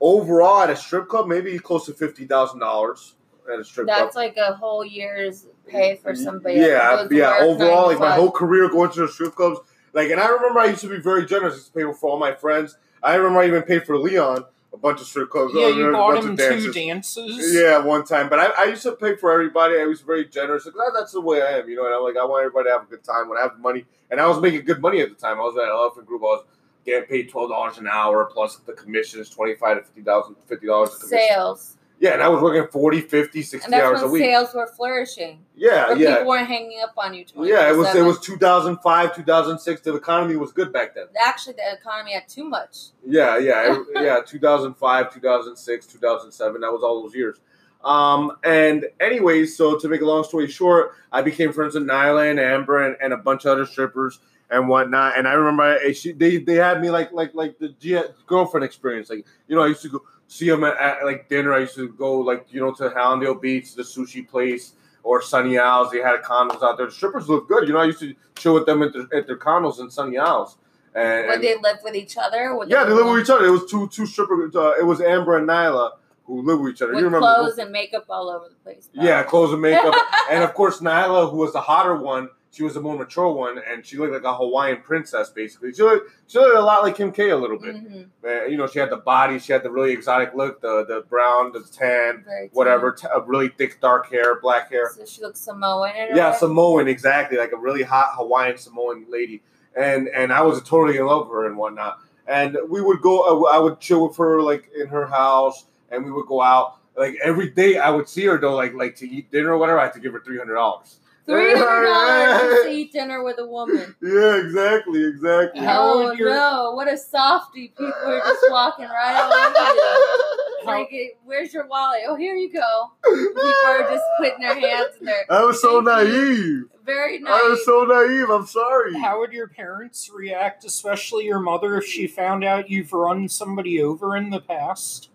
overall 0.00 0.62
at 0.62 0.70
a 0.70 0.76
strip 0.76 1.06
club 1.06 1.26
maybe 1.28 1.58
close 1.58 1.84
to 1.84 1.92
fifty 1.92 2.24
thousand 2.24 2.60
dollars 2.60 3.16
at 3.50 3.60
a 3.60 3.64
strip 3.64 3.86
that's 3.86 4.12
club. 4.12 4.14
like 4.14 4.36
a 4.36 4.54
whole 4.54 4.84
year's 4.84 5.46
pay 5.66 5.96
for 5.96 6.14
somebody. 6.14 6.56
Yeah, 6.60 7.04
goes 7.08 7.12
yeah. 7.12 7.38
Overall, 7.40 7.86
like 7.86 7.98
my 7.98 8.14
whole 8.14 8.30
career 8.30 8.68
going 8.68 8.90
to 8.92 9.00
the 9.00 9.08
strip 9.08 9.34
clubs. 9.34 9.60
Like, 9.92 10.10
and 10.10 10.20
I 10.20 10.28
remember 10.28 10.60
I 10.60 10.66
used 10.66 10.82
to 10.82 10.88
be 10.88 10.98
very 11.00 11.26
generous. 11.26 11.54
I 11.54 11.56
used 11.56 11.66
to 11.68 11.72
pay 11.72 11.82
for 11.98 12.10
all 12.10 12.18
my 12.18 12.32
friends. 12.32 12.76
I 13.02 13.14
remember 13.16 13.40
I 13.40 13.46
even 13.48 13.62
paid 13.62 13.84
for 13.86 13.98
Leon 13.98 14.44
a 14.72 14.76
bunch 14.76 15.00
of 15.00 15.06
strip 15.08 15.30
clubs. 15.30 15.52
yeah, 15.54 15.64
uh, 15.64 15.68
you 15.70 15.88
a 15.88 15.92
bought 15.92 16.14
bunch 16.14 16.24
him 16.26 16.30
of 16.32 16.38
two 16.38 16.72
dances. 16.72 16.74
dances. 16.74 17.54
Yeah, 17.54 17.78
one 17.78 18.04
time. 18.04 18.28
But 18.28 18.38
I, 18.38 18.46
I 18.56 18.64
used 18.66 18.82
to 18.84 18.92
pay 18.92 19.16
for 19.16 19.32
everybody. 19.32 19.80
I 19.80 19.84
was 19.84 20.00
very 20.00 20.26
generous. 20.26 20.64
Like, 20.66 20.74
that- 20.76 20.92
that's 20.96 21.12
the 21.12 21.20
way 21.20 21.42
I 21.42 21.58
am, 21.58 21.68
you 21.68 21.74
know. 21.76 21.86
And 21.86 21.94
I'm 21.94 22.04
like, 22.04 22.16
I 22.16 22.24
want 22.24 22.42
everybody 22.44 22.68
to 22.68 22.72
have 22.72 22.82
a 22.82 22.86
good 22.86 23.02
time 23.02 23.28
when 23.28 23.36
I 23.38 23.42
have 23.42 23.58
money. 23.58 23.84
And 24.12 24.20
I 24.20 24.26
was 24.28 24.40
making 24.40 24.64
good 24.64 24.80
money 24.80 25.00
at 25.00 25.08
the 25.08 25.16
time. 25.16 25.38
I 25.38 25.42
was 25.42 25.56
at 25.56 25.68
Elephant 25.68 26.06
Group. 26.06 26.22
I 26.22 26.24
was 26.26 26.44
getting 26.86 27.08
paid 27.08 27.28
twelve 27.30 27.50
dollars 27.50 27.78
an 27.78 27.88
hour 27.88 28.24
plus 28.32 28.56
the 28.56 28.72
commissions, 28.72 29.28
twenty 29.28 29.54
five 29.56 29.78
to 29.78 29.82
fifty 29.82 30.02
thousand, 30.02 30.36
fifty 30.46 30.66
dollars 30.68 30.90
a 30.94 30.98
commission. 31.00 31.18
sales. 31.28 31.76
Yeah, 32.00 32.14
and 32.14 32.22
I 32.22 32.28
was 32.28 32.40
working 32.40 32.66
40, 32.72 33.02
50, 33.02 33.42
60 33.42 33.64
And 33.66 33.72
that's 33.74 33.84
hours 33.84 34.00
a 34.00 34.04
when 34.04 34.12
week. 34.14 34.22
sales 34.22 34.54
were 34.54 34.66
flourishing. 34.66 35.44
yeah, 35.54 35.88
Where 35.88 35.98
yeah. 35.98 36.10
people 36.14 36.28
weren't 36.30 36.46
hanging 36.48 36.80
up 36.82 36.94
on 36.96 37.12
you. 37.12 37.26
24/7. 37.26 37.46
Yeah, 37.46 37.70
it 37.70 37.76
was 37.76 37.94
it 37.94 38.00
was 38.02 38.18
2005, 38.20 39.14
2006. 39.14 39.80
The 39.82 39.94
economy 39.94 40.36
was 40.36 40.50
good 40.50 40.72
back 40.72 40.94
then. 40.94 41.04
Actually, 41.22 41.54
the 41.54 41.72
economy 41.78 42.14
had 42.14 42.26
too 42.26 42.44
much. 42.44 42.76
Yeah, 43.06 43.36
yeah, 43.38 43.74
it- 43.76 43.86
yeah. 44.02 44.20
2005, 44.26 45.12
2006, 45.14 45.86
2007. 45.86 46.60
That 46.62 46.72
was 46.72 46.82
all 46.82 47.02
those 47.02 47.14
years. 47.14 47.38
Um, 47.84 48.32
and 48.44 48.86
anyways, 49.00 49.56
so 49.56 49.78
to 49.78 49.88
make 49.88 50.00
a 50.00 50.04
long 50.06 50.24
story 50.24 50.48
short, 50.48 50.92
I 51.12 51.22
became 51.22 51.52
friends 51.52 51.74
with 51.74 51.84
Nyla 51.86 52.30
and 52.30 52.40
Amber 52.40 52.82
and, 52.84 52.96
and 53.02 53.12
a 53.12 53.16
bunch 53.16 53.44
of 53.44 53.52
other 53.52 53.64
strippers 53.66 54.18
and 54.50 54.68
whatnot. 54.68 55.16
And 55.18 55.26
I 55.28 55.32
remember 55.32 55.62
I, 55.62 55.92
she, 55.92 56.12
they 56.12 56.38
they 56.38 56.54
had 56.56 56.80
me 56.80 56.90
like 56.90 57.12
like 57.12 57.34
like 57.34 57.58
the 57.58 57.68
G- 57.78 58.00
girlfriend 58.26 58.64
experience. 58.64 59.08
Like 59.10 59.26
you 59.48 59.56
know, 59.56 59.62
I 59.62 59.68
used 59.68 59.82
to 59.82 59.88
go 59.88 60.02
see 60.30 60.48
them 60.48 60.64
at, 60.64 60.76
at 60.78 61.04
like 61.04 61.28
dinner. 61.28 61.52
I 61.52 61.60
used 61.60 61.74
to 61.74 61.88
go 61.88 62.18
like 62.20 62.46
you 62.50 62.60
know 62.60 62.72
to 62.74 62.90
Hallandale 62.90 63.40
Beach, 63.40 63.74
the 63.74 63.82
sushi 63.82 64.26
place. 64.26 64.74
Or 65.02 65.22
Sunny 65.22 65.56
Isles. 65.56 65.90
they 65.90 66.00
had 66.00 66.20
condos 66.20 66.62
out 66.62 66.76
there. 66.76 66.84
The 66.84 66.92
strippers 66.92 67.26
looked 67.26 67.48
good. 67.48 67.66
You 67.66 67.72
know, 67.72 67.80
I 67.80 67.86
used 67.86 68.00
to 68.00 68.14
chill 68.36 68.52
with 68.52 68.66
them 68.66 68.82
at 68.82 68.92
their, 68.92 69.06
at 69.18 69.26
their 69.26 69.38
condos 69.38 69.80
in 69.80 69.90
Sunny 69.90 70.18
Isles. 70.18 70.58
And, 70.94 71.24
and- 71.30 71.42
they 71.42 71.56
live 71.56 71.78
with 71.82 71.94
each 71.94 72.18
other? 72.18 72.54
Yeah, 72.66 72.84
they 72.84 72.92
live 72.92 73.06
with 73.06 73.22
each 73.22 73.30
other. 73.30 73.46
It 73.46 73.50
was 73.50 73.64
two 73.64 73.88
two 73.88 74.04
strippers. 74.04 74.54
Uh, 74.54 74.72
it 74.78 74.84
was 74.84 75.00
Amber 75.00 75.38
and 75.38 75.48
Nyla 75.48 75.92
who 76.30 76.42
live 76.42 76.60
with 76.60 76.74
each 76.74 76.82
other. 76.82 76.92
With 76.92 77.00
you 77.00 77.06
remember? 77.06 77.34
clothes 77.34 77.58
and 77.58 77.72
makeup 77.72 78.04
all 78.08 78.28
over 78.28 78.48
the 78.48 78.54
place. 78.56 78.88
yeah, 78.92 79.22
clothes 79.22 79.52
and 79.52 79.60
makeup, 79.60 79.94
and 80.30 80.44
of 80.44 80.54
course 80.54 80.80
Nyla, 80.80 81.30
who 81.30 81.38
was 81.38 81.52
the 81.52 81.60
hotter 81.60 81.96
one. 81.96 82.28
She 82.52 82.64
was 82.64 82.74
a 82.74 82.80
more 82.80 82.98
mature 82.98 83.28
one, 83.32 83.60
and 83.64 83.86
she 83.86 83.96
looked 83.96 84.12
like 84.12 84.24
a 84.24 84.34
Hawaiian 84.34 84.78
princess, 84.82 85.30
basically. 85.30 85.72
She 85.72 85.82
looked, 85.82 86.10
she 86.26 86.36
looked 86.38 86.56
a 86.56 86.60
lot 86.60 86.82
like 86.82 86.96
Kim 86.96 87.12
K 87.12 87.30
a 87.30 87.36
little 87.36 87.58
bit. 87.58 87.76
Mhm. 87.76 88.08
Uh, 88.24 88.46
you 88.46 88.56
know, 88.56 88.66
she 88.66 88.80
had 88.80 88.90
the 88.90 88.96
body, 88.96 89.38
she 89.38 89.52
had 89.52 89.62
the 89.62 89.70
really 89.70 89.92
exotic 89.92 90.34
look, 90.34 90.60
the 90.60 90.84
the 90.84 91.04
brown, 91.08 91.52
the 91.52 91.60
tan, 91.60 92.24
Very 92.26 92.50
whatever, 92.52 92.90
t- 92.90 93.06
a 93.14 93.20
really 93.20 93.48
thick 93.48 93.80
dark 93.80 94.10
hair, 94.10 94.40
black 94.40 94.68
hair. 94.70 94.90
So 94.96 95.04
she 95.04 95.22
looks 95.22 95.38
Samoan. 95.40 95.92
Yeah, 96.14 96.30
way. 96.32 96.36
Samoan, 96.36 96.88
exactly, 96.88 97.38
like 97.38 97.52
a 97.52 97.56
really 97.56 97.84
hot 97.84 98.14
Hawaiian 98.16 98.58
Samoan 98.58 99.06
lady, 99.08 99.42
and 99.76 100.08
and 100.08 100.32
I 100.32 100.42
was 100.42 100.60
totally 100.62 100.98
in 100.98 101.06
love 101.06 101.28
with 101.28 101.34
her 101.34 101.46
and 101.46 101.56
whatnot. 101.56 101.98
And 102.26 102.56
we 102.68 102.80
would 102.80 103.00
go, 103.00 103.46
I 103.46 103.58
would 103.58 103.78
chill 103.80 104.06
with 104.08 104.16
her 104.16 104.42
like 104.42 104.70
in 104.76 104.88
her 104.88 105.06
house, 105.06 105.66
and 105.90 106.04
we 106.04 106.10
would 106.10 106.26
go 106.26 106.42
out. 106.42 106.78
Like 106.96 107.16
every 107.22 107.50
day, 107.50 107.78
I 107.78 107.90
would 107.90 108.08
see 108.08 108.26
her 108.26 108.38
though, 108.38 108.56
like 108.56 108.74
like 108.74 108.96
to 108.96 109.08
eat 109.08 109.30
dinner 109.30 109.52
or 109.52 109.58
whatever. 109.58 109.78
I 109.78 109.84
had 109.84 109.94
to 109.94 110.00
give 110.00 110.12
her 110.12 110.20
three 110.20 110.36
hundred 110.38 110.54
dollars. 110.54 110.96
Three 111.26 111.54
hundred 111.54 111.86
dollars 111.86 112.64
to 112.64 112.70
eat 112.70 112.92
dinner 112.92 113.22
with 113.22 113.38
a 113.38 113.46
woman. 113.46 113.94
Yeah, 114.02 114.36
exactly, 114.36 115.04
exactly. 115.04 115.60
How 115.60 115.92
oh 115.92 116.04
would 116.08 116.18
your- 116.18 116.34
no! 116.34 116.72
What 116.74 116.88
a 116.88 116.96
softy! 116.96 117.68
People 117.68 117.92
are 118.04 118.18
just 118.20 118.44
walking 118.50 118.86
right 118.86 119.24
over 119.24 119.74
you. 119.74 120.36
Like, 120.62 120.90
where's 121.24 121.54
your 121.54 121.66
wallet? 121.66 122.00
Oh, 122.06 122.16
here 122.16 122.34
you 122.34 122.52
go. 122.52 122.92
People 123.02 123.42
are 123.66 123.80
just 123.90 124.04
putting 124.18 124.40
their 124.40 124.60
hands 124.60 124.94
in 125.00 125.06
their. 125.06 125.24
I 125.30 125.42
was 125.42 125.60
so 125.62 125.82
Thank 125.82 126.08
you. 126.08 126.12
naive. 126.12 126.64
Very 126.84 127.22
I 127.26 127.48
was 127.48 127.64
so 127.64 127.84
naive. 127.84 128.28
I'm 128.28 128.46
sorry. 128.46 128.98
How 128.98 129.18
would 129.20 129.32
your 129.32 129.48
parents 129.48 130.10
react, 130.12 130.64
especially 130.64 131.24
your 131.24 131.40
mother, 131.40 131.76
if 131.78 131.86
she 131.86 132.06
found 132.06 132.44
out 132.44 132.68
you've 132.68 132.92
run 132.92 133.28
somebody 133.28 133.80
over 133.82 134.16
in 134.16 134.28
the 134.30 134.40
past? 134.40 135.09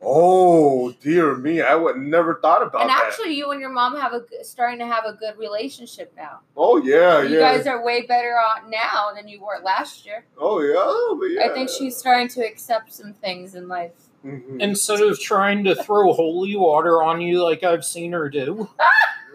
Oh 0.00 0.92
dear 1.00 1.34
me, 1.34 1.60
I 1.60 1.74
would 1.74 1.96
never 1.96 2.36
thought 2.36 2.62
about 2.62 2.82
and 2.82 2.90
that. 2.90 3.02
And 3.02 3.08
actually, 3.08 3.34
you 3.34 3.50
and 3.50 3.60
your 3.60 3.70
mom 3.70 3.96
have 3.96 4.12
a 4.12 4.22
starting 4.44 4.78
to 4.78 4.86
have 4.86 5.04
a 5.04 5.12
good 5.12 5.36
relationship 5.36 6.12
now. 6.16 6.40
oh 6.56 6.76
yeah, 6.78 7.22
you 7.22 7.38
yeah. 7.38 7.56
guys 7.56 7.66
are 7.66 7.84
way 7.84 8.02
better 8.06 8.34
on 8.34 8.70
now 8.70 9.10
than 9.14 9.26
you 9.26 9.40
were 9.40 9.58
last 9.62 10.06
year. 10.06 10.24
oh 10.38 10.60
yeah, 10.60 10.74
oh, 10.76 11.16
but 11.20 11.26
yeah. 11.26 11.44
I 11.50 11.54
think 11.54 11.68
she's 11.68 11.96
starting 11.96 12.28
to 12.28 12.46
accept 12.46 12.92
some 12.92 13.12
things 13.14 13.54
in 13.56 13.66
life. 13.66 13.92
Mhm. 14.24 14.60
Instead 14.60 15.00
of 15.00 15.18
trying 15.18 15.64
to 15.64 15.74
throw 15.74 16.12
holy 16.12 16.54
water 16.56 17.02
on 17.02 17.20
you 17.20 17.42
like 17.42 17.62
I've 17.64 17.84
seen 17.84 18.12
her 18.12 18.28
do. 18.28 18.68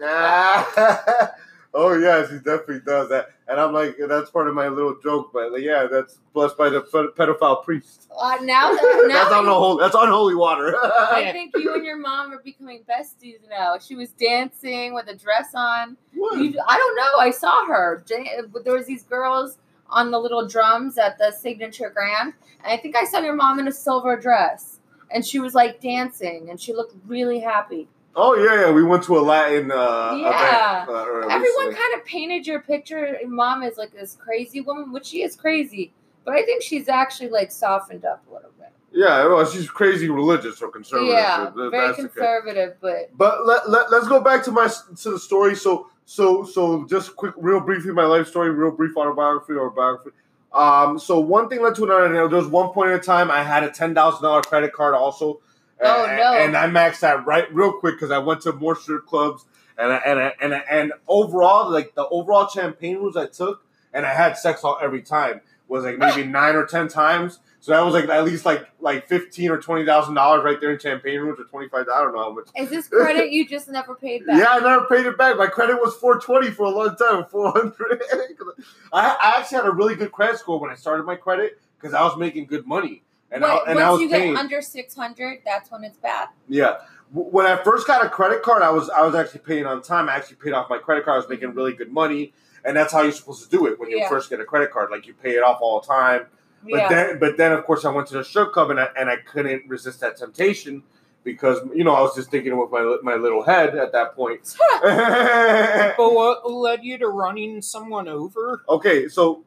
Nah. 0.00 0.64
oh 1.74 1.96
yeah, 1.98 2.26
she 2.26 2.34
definitely 2.36 2.80
does 2.80 3.08
that, 3.10 3.30
and 3.46 3.60
I'm 3.60 3.72
like, 3.72 3.96
that's 4.08 4.30
part 4.30 4.48
of 4.48 4.54
my 4.54 4.68
little 4.68 4.96
joke, 5.02 5.30
but 5.32 5.52
like, 5.52 5.62
yeah, 5.62 5.86
that's 5.90 6.18
blessed 6.32 6.56
by 6.56 6.70
the 6.70 6.80
ped- 6.80 7.16
pedophile 7.16 7.62
priest. 7.62 8.10
Uh, 8.18 8.38
now 8.40 8.72
that 8.72 9.04
now 9.06 9.14
that's 9.24 9.34
unholy. 9.34 9.82
That's 9.82 9.94
unholy 9.94 10.34
water. 10.34 10.74
I 10.82 11.30
think 11.32 11.52
you 11.56 11.74
and 11.74 11.84
your 11.84 11.98
mom 11.98 12.32
are 12.32 12.40
becoming 12.42 12.84
besties 12.88 13.40
now. 13.50 13.78
She 13.78 13.96
was 13.96 14.10
dancing 14.10 14.94
with 14.94 15.08
a 15.08 15.14
dress 15.14 15.50
on. 15.54 15.96
What? 16.14 16.38
You, 16.38 16.58
I 16.66 16.76
don't 16.76 16.96
know. 16.96 17.18
I 17.18 17.30
saw 17.30 17.66
her. 17.66 18.02
There 18.08 18.74
was 18.74 18.86
these 18.86 19.02
girls 19.02 19.58
on 19.90 20.10
the 20.10 20.18
little 20.18 20.48
drums 20.48 20.96
at 20.96 21.18
the 21.18 21.30
signature 21.30 21.90
grand, 21.90 22.32
and 22.62 22.72
I 22.72 22.78
think 22.78 22.96
I 22.96 23.04
saw 23.04 23.20
your 23.20 23.34
mom 23.34 23.58
in 23.58 23.68
a 23.68 23.72
silver 23.72 24.18
dress, 24.18 24.80
and 25.10 25.24
she 25.24 25.38
was 25.38 25.54
like 25.54 25.82
dancing, 25.82 26.48
and 26.48 26.58
she 26.58 26.72
looked 26.72 26.94
really 27.06 27.40
happy. 27.40 27.88
Oh 28.16 28.34
yeah, 28.36 28.66
yeah. 28.66 28.70
We 28.70 28.82
went 28.84 29.02
to 29.04 29.18
a 29.18 29.20
Latin. 29.20 29.70
Uh, 29.70 30.16
Yeah. 30.20 30.82
Event, 30.84 30.90
uh, 30.90 31.28
Everyone 31.28 31.74
kind 31.74 31.94
of 31.94 32.04
painted 32.04 32.46
your 32.46 32.60
picture. 32.60 33.18
Mom 33.26 33.62
is 33.62 33.76
like 33.76 33.92
this 33.92 34.16
crazy 34.20 34.60
woman, 34.60 34.92
which 34.92 35.06
she 35.06 35.22
is 35.22 35.34
crazy, 35.36 35.92
but 36.24 36.34
I 36.34 36.42
think 36.44 36.62
she's 36.62 36.88
actually 36.88 37.30
like 37.30 37.50
softened 37.50 38.04
up 38.04 38.22
a 38.30 38.34
little 38.34 38.50
bit. 38.58 38.68
Yeah, 38.92 39.26
well, 39.26 39.44
she's 39.44 39.68
crazy 39.68 40.08
religious 40.08 40.62
or 40.62 40.70
conservative. 40.70 41.12
yeah, 41.14 41.50
That- 41.56 41.70
very 41.70 41.86
that's 41.88 41.96
conservative, 41.96 42.76
but 42.80 43.10
But 43.18 43.44
let, 43.44 43.68
let, 43.68 43.90
let's 43.90 44.06
go 44.06 44.20
back 44.20 44.44
to 44.44 44.52
my 44.52 44.68
to 45.02 45.10
the 45.10 45.18
story. 45.18 45.56
So 45.56 45.88
so 46.04 46.44
so 46.44 46.84
just 46.84 47.16
quick, 47.16 47.34
real 47.36 47.60
briefly, 47.60 47.92
my 47.92 48.04
life 48.04 48.28
story, 48.28 48.50
real 48.50 48.70
brief 48.70 48.96
autobiography 48.96 49.54
or 49.54 49.70
biography. 49.70 50.10
Um, 50.52 51.00
so 51.00 51.18
one 51.18 51.48
thing 51.48 51.60
led 51.62 51.74
to 51.74 51.82
another. 51.84 52.08
There 52.28 52.28
was 52.38 52.46
one 52.46 52.68
point 52.72 52.92
in 52.92 53.00
time 53.00 53.28
I 53.32 53.42
had 53.42 53.64
a 53.64 53.70
ten 53.70 53.92
thousand 53.92 54.22
dollar 54.22 54.42
credit 54.42 54.72
card 54.72 54.94
also. 54.94 55.40
Oh, 55.84 56.06
and, 56.06 56.18
no. 56.18 56.34
And 56.34 56.56
I 56.56 56.68
maxed 56.68 57.00
that 57.00 57.26
right 57.26 57.52
real 57.52 57.72
quick 57.72 57.96
because 57.96 58.10
I 58.10 58.18
went 58.18 58.42
to 58.42 58.52
more 58.52 58.76
strip 58.76 59.06
clubs 59.06 59.44
and 59.78 59.92
I, 59.92 59.96
and 59.96 60.20
I, 60.20 60.32
and 60.40 60.54
I, 60.54 60.58
and 60.70 60.92
overall 61.08 61.70
like 61.70 61.94
the 61.94 62.06
overall 62.08 62.48
champagne 62.48 62.96
rooms 62.96 63.16
I 63.16 63.26
took 63.26 63.64
and 63.92 64.04
I 64.04 64.14
had 64.14 64.36
sex 64.36 64.62
all 64.64 64.78
every 64.80 65.02
time 65.02 65.40
was 65.68 65.84
like 65.84 65.98
maybe 65.98 66.24
nine 66.28 66.56
or 66.56 66.66
ten 66.66 66.88
times. 66.88 67.38
So 67.60 67.72
that 67.72 67.80
was 67.80 67.94
like 67.94 68.08
at 68.10 68.24
least 68.24 68.44
like 68.44 68.68
like 68.78 69.08
fifteen 69.08 69.50
or 69.50 69.58
twenty 69.58 69.86
thousand 69.86 70.14
dollars 70.14 70.44
right 70.44 70.60
there 70.60 70.70
in 70.70 70.78
champagne 70.78 71.18
rooms 71.20 71.40
or 71.40 71.44
twenty 71.44 71.68
five. 71.68 71.86
I 71.88 72.02
don't 72.02 72.14
know 72.14 72.22
how 72.22 72.32
much. 72.32 72.48
Is 72.54 72.68
this 72.68 72.88
credit 72.88 73.30
you 73.30 73.48
just 73.48 73.68
never 73.70 73.94
paid 73.94 74.26
back? 74.26 74.38
Yeah, 74.38 74.48
I 74.50 74.58
never 74.58 74.84
paid 74.84 75.06
it 75.06 75.16
back. 75.16 75.38
My 75.38 75.46
credit 75.46 75.76
was 75.80 75.94
420 75.94 76.50
for 76.50 76.66
a 76.66 76.68
long 76.68 76.94
time, 76.96 77.24
400. 77.24 78.02
I, 78.92 79.16
I 79.18 79.34
actually 79.38 79.56
had 79.56 79.66
a 79.66 79.72
really 79.72 79.94
good 79.94 80.12
credit 80.12 80.38
score 80.38 80.60
when 80.60 80.70
I 80.70 80.74
started 80.74 81.04
my 81.04 81.16
credit 81.16 81.58
because 81.80 81.94
I 81.94 82.02
was 82.02 82.18
making 82.18 82.46
good 82.46 82.66
money. 82.66 83.02
And, 83.30 83.42
Wait, 83.42 83.50
I, 83.50 83.70
and 83.70 83.78
I 83.78 83.90
once 83.90 83.92
was 83.92 84.00
you 84.02 84.08
paying. 84.10 84.32
get 84.34 84.40
under 84.40 84.62
six 84.62 84.94
hundred, 84.94 85.40
that's 85.44 85.70
when 85.70 85.84
it's 85.84 85.98
bad. 85.98 86.28
yeah. 86.48 86.78
When 87.12 87.46
I 87.46 87.62
first 87.62 87.86
got 87.86 88.04
a 88.04 88.08
credit 88.08 88.42
card, 88.42 88.62
I 88.62 88.70
was 88.70 88.90
I 88.90 89.02
was 89.02 89.14
actually 89.14 89.40
paying 89.40 89.66
on 89.66 89.82
time. 89.82 90.08
I 90.08 90.14
actually 90.14 90.36
paid 90.36 90.52
off 90.52 90.68
my 90.68 90.78
credit 90.78 91.04
card. 91.04 91.14
I 91.14 91.18
was 91.18 91.28
making 91.28 91.48
mm-hmm. 91.48 91.58
really 91.58 91.72
good 91.72 91.92
money. 91.92 92.32
And 92.64 92.76
that's 92.76 92.92
how 92.92 93.02
you're 93.02 93.12
supposed 93.12 93.44
to 93.44 93.56
do 93.56 93.66
it 93.66 93.78
when 93.78 93.90
you 93.90 93.98
Yeah. 93.98 94.08
first 94.08 94.30
get 94.30 94.40
a 94.40 94.44
credit 94.44 94.72
card. 94.72 94.90
Like 94.90 95.06
you 95.06 95.14
pay 95.14 95.32
it 95.32 95.42
off 95.44 95.58
all 95.60 95.80
the 95.80 95.86
time. 95.86 96.26
But 96.64 96.76
yeah. 96.76 96.88
then, 96.88 97.18
but 97.18 97.36
then, 97.36 97.52
of 97.52 97.64
course, 97.64 97.84
I 97.84 97.90
went 97.90 98.08
to 98.08 98.14
the 98.14 98.24
strip 98.24 98.52
club 98.52 98.70
and 98.70 98.80
I, 98.80 98.88
and 98.96 99.10
I 99.10 99.16
couldn't 99.16 99.68
resist 99.68 100.00
that 100.00 100.16
temptation 100.16 100.82
because 101.24 101.58
you 101.74 101.84
know 101.84 101.94
I 101.94 102.00
was 102.00 102.14
just 102.14 102.30
thinking 102.30 102.56
with 102.58 102.70
my 102.70 102.96
my 103.02 103.14
little 103.16 103.42
head 103.42 103.76
at 103.76 103.92
that 103.92 104.14
point. 104.14 104.56
But 104.82 106.14
what 106.14 106.42
uh, 106.44 106.48
led 106.48 106.82
you 106.84 106.98
to 106.98 107.08
running 107.08 107.62
someone 107.62 108.08
over? 108.08 108.64
okay, 108.68 109.08
so 109.08 109.44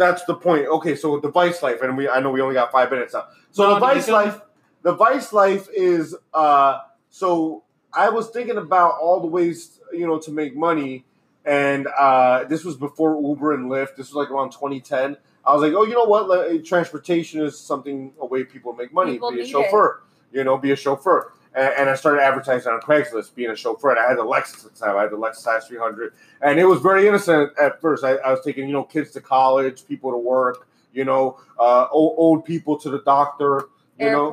that's 0.00 0.24
the 0.24 0.34
point. 0.34 0.66
Okay, 0.66 0.96
so 0.96 1.20
the 1.20 1.30
Vice 1.30 1.62
Life, 1.62 1.82
and 1.82 1.94
we 1.96 2.08
I 2.08 2.20
know 2.20 2.30
we 2.30 2.40
only 2.40 2.54
got 2.54 2.72
five 2.72 2.90
minutes 2.90 3.12
now. 3.12 3.26
So 3.50 3.74
the 3.74 3.80
Vice 3.80 4.04
even. 4.04 4.14
Life, 4.14 4.40
the 4.82 4.94
Vice 4.94 5.32
Life 5.32 5.68
is 5.74 6.16
uh 6.32 6.78
so 7.10 7.64
I 7.92 8.08
was 8.08 8.30
thinking 8.30 8.56
about 8.56 8.94
all 9.00 9.20
the 9.20 9.26
ways 9.26 9.78
you 9.92 10.06
know 10.06 10.18
to 10.20 10.30
make 10.30 10.56
money, 10.56 11.04
and 11.44 11.86
uh 11.86 12.44
this 12.44 12.64
was 12.64 12.76
before 12.76 13.20
Uber 13.20 13.52
and 13.52 13.70
Lyft. 13.70 13.96
This 13.96 14.08
was 14.08 14.14
like 14.14 14.30
around 14.30 14.52
2010. 14.52 15.18
I 15.44 15.52
was 15.52 15.62
like, 15.62 15.72
oh, 15.74 15.84
you 15.84 15.94
know 15.94 16.04
what? 16.04 16.64
Transportation 16.64 17.42
is 17.42 17.58
something 17.58 18.12
a 18.20 18.26
way 18.26 18.44
people 18.44 18.72
make 18.72 18.92
money. 18.92 19.12
People 19.12 19.32
be 19.32 19.40
a 19.40 19.42
need 19.42 19.50
chauffeur, 19.50 20.02
you 20.32 20.44
know, 20.44 20.56
be 20.56 20.70
a 20.70 20.76
chauffeur. 20.76 21.32
And, 21.54 21.72
and 21.78 21.90
I 21.90 21.94
started 21.94 22.22
advertising 22.22 22.72
on 22.72 22.80
Craigslist, 22.80 23.34
being 23.34 23.50
a 23.50 23.56
chauffeur. 23.56 23.90
And 23.90 23.98
I 23.98 24.08
had 24.08 24.18
the 24.18 24.24
Lexus 24.24 24.64
at 24.66 24.74
the 24.74 24.78
time. 24.78 24.96
I 24.96 25.02
had 25.02 25.10
the 25.10 25.16
Lexus 25.16 25.58
IS 25.58 25.66
300, 25.66 26.12
and 26.42 26.58
it 26.58 26.64
was 26.64 26.80
very 26.80 27.06
innocent 27.08 27.52
at 27.60 27.80
first. 27.80 28.04
I, 28.04 28.16
I 28.16 28.30
was 28.30 28.40
taking, 28.44 28.66
you 28.66 28.72
know, 28.72 28.84
kids 28.84 29.10
to 29.12 29.20
college, 29.20 29.86
people 29.86 30.10
to 30.10 30.18
work, 30.18 30.68
you 30.92 31.04
know, 31.04 31.38
uh, 31.58 31.86
old, 31.90 32.14
old 32.18 32.44
people 32.44 32.78
to 32.78 32.90
the 32.90 33.00
doctor, 33.00 33.68
you 33.98 34.06
know, 34.10 34.30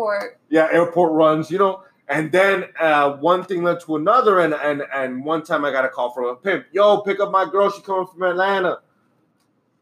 yeah, 0.49 0.67
airport 0.71 1.11
runs, 1.11 1.51
you 1.51 1.57
know. 1.57 1.83
And 2.09 2.31
then 2.31 2.65
uh, 2.79 3.17
one 3.17 3.43
thing 3.43 3.63
led 3.63 3.81
to 3.81 3.97
another, 3.97 4.39
and 4.39 4.53
and 4.53 4.83
and 4.93 5.25
one 5.25 5.43
time 5.43 5.65
I 5.65 5.71
got 5.71 5.83
a 5.83 5.89
call 5.89 6.11
from 6.13 6.25
a 6.25 6.35
pimp. 6.35 6.65
Yo, 6.71 7.01
pick 7.01 7.19
up 7.19 7.31
my 7.31 7.49
girl. 7.49 7.69
She 7.69 7.81
coming 7.81 8.07
from 8.07 8.23
Atlanta. 8.23 8.79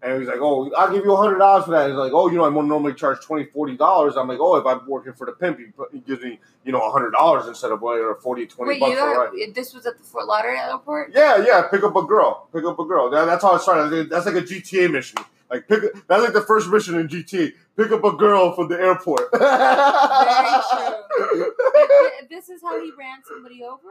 And 0.01 0.19
he's 0.19 0.27
like, 0.27 0.37
oh, 0.39 0.71
I'll 0.77 0.93
give 0.93 1.03
you 1.03 1.15
hundred 1.15 1.39
dollars 1.39 1.65
for 1.65 1.71
that. 1.71 1.87
He's 1.89 1.97
like, 1.97 2.11
oh, 2.13 2.29
you 2.29 2.37
know, 2.37 2.43
I 2.43 2.47
am 2.47 2.67
normally 2.67 2.93
charge 2.93 3.21
twenty, 3.21 3.45
forty 3.45 3.75
dollars. 3.75 4.13
$40. 4.13 4.21
I'm 4.21 4.27
like, 4.27 4.39
oh, 4.39 4.55
if 4.57 4.65
I'm 4.65 4.87
working 4.87 5.13
for 5.13 5.25
the 5.25 5.31
pimp, 5.31 5.59
he, 5.91 5.99
gives 5.99 6.21
me, 6.23 6.39
you 6.63 6.71
know, 6.71 6.91
hundred 6.91 7.11
dollars 7.11 7.47
instead 7.47 7.71
of 7.71 7.81
what, 7.81 7.97
or 7.99 8.15
40, 8.15 8.45
20 8.45 8.69
Wait, 8.69 8.79
bucks 8.79 8.91
you 8.91 8.97
for 8.97 9.11
a 9.11 9.15
got, 9.15 9.33
ride. 9.33 9.55
this 9.55 9.73
was 9.73 9.85
at 9.87 9.97
the 9.97 10.03
Fort 10.03 10.27
Lauderdale 10.27 10.71
airport? 10.73 11.11
Yeah, 11.15 11.43
yeah, 11.45 11.63
pick 11.71 11.83
up 11.83 11.95
a 11.95 12.03
girl. 12.03 12.47
Pick 12.53 12.65
up 12.65 12.77
a 12.77 12.85
girl. 12.85 13.09
That, 13.09 13.25
that's 13.25 13.43
how 13.43 13.55
it 13.55 13.61
started. 13.61 14.09
That's 14.09 14.25
like 14.27 14.35
a 14.35 14.41
GTA 14.41 14.91
mission. 14.91 15.17
Like 15.49 15.67
pick. 15.67 15.81
That's 16.07 16.23
like 16.23 16.33
the 16.33 16.41
first 16.41 16.69
mission 16.69 16.95
in 16.99 17.07
GTA. 17.07 17.53
Pick 17.77 17.91
up 17.91 18.03
a 18.03 18.11
girl 18.13 18.53
from 18.53 18.67
the 18.67 18.79
airport. 18.79 19.31
true. 19.31 19.39
Th- 21.73 22.29
this 22.29 22.49
is 22.49 22.61
how 22.61 22.81
he 22.83 22.91
ran 22.97 23.19
somebody 23.27 23.63
over? 23.63 23.81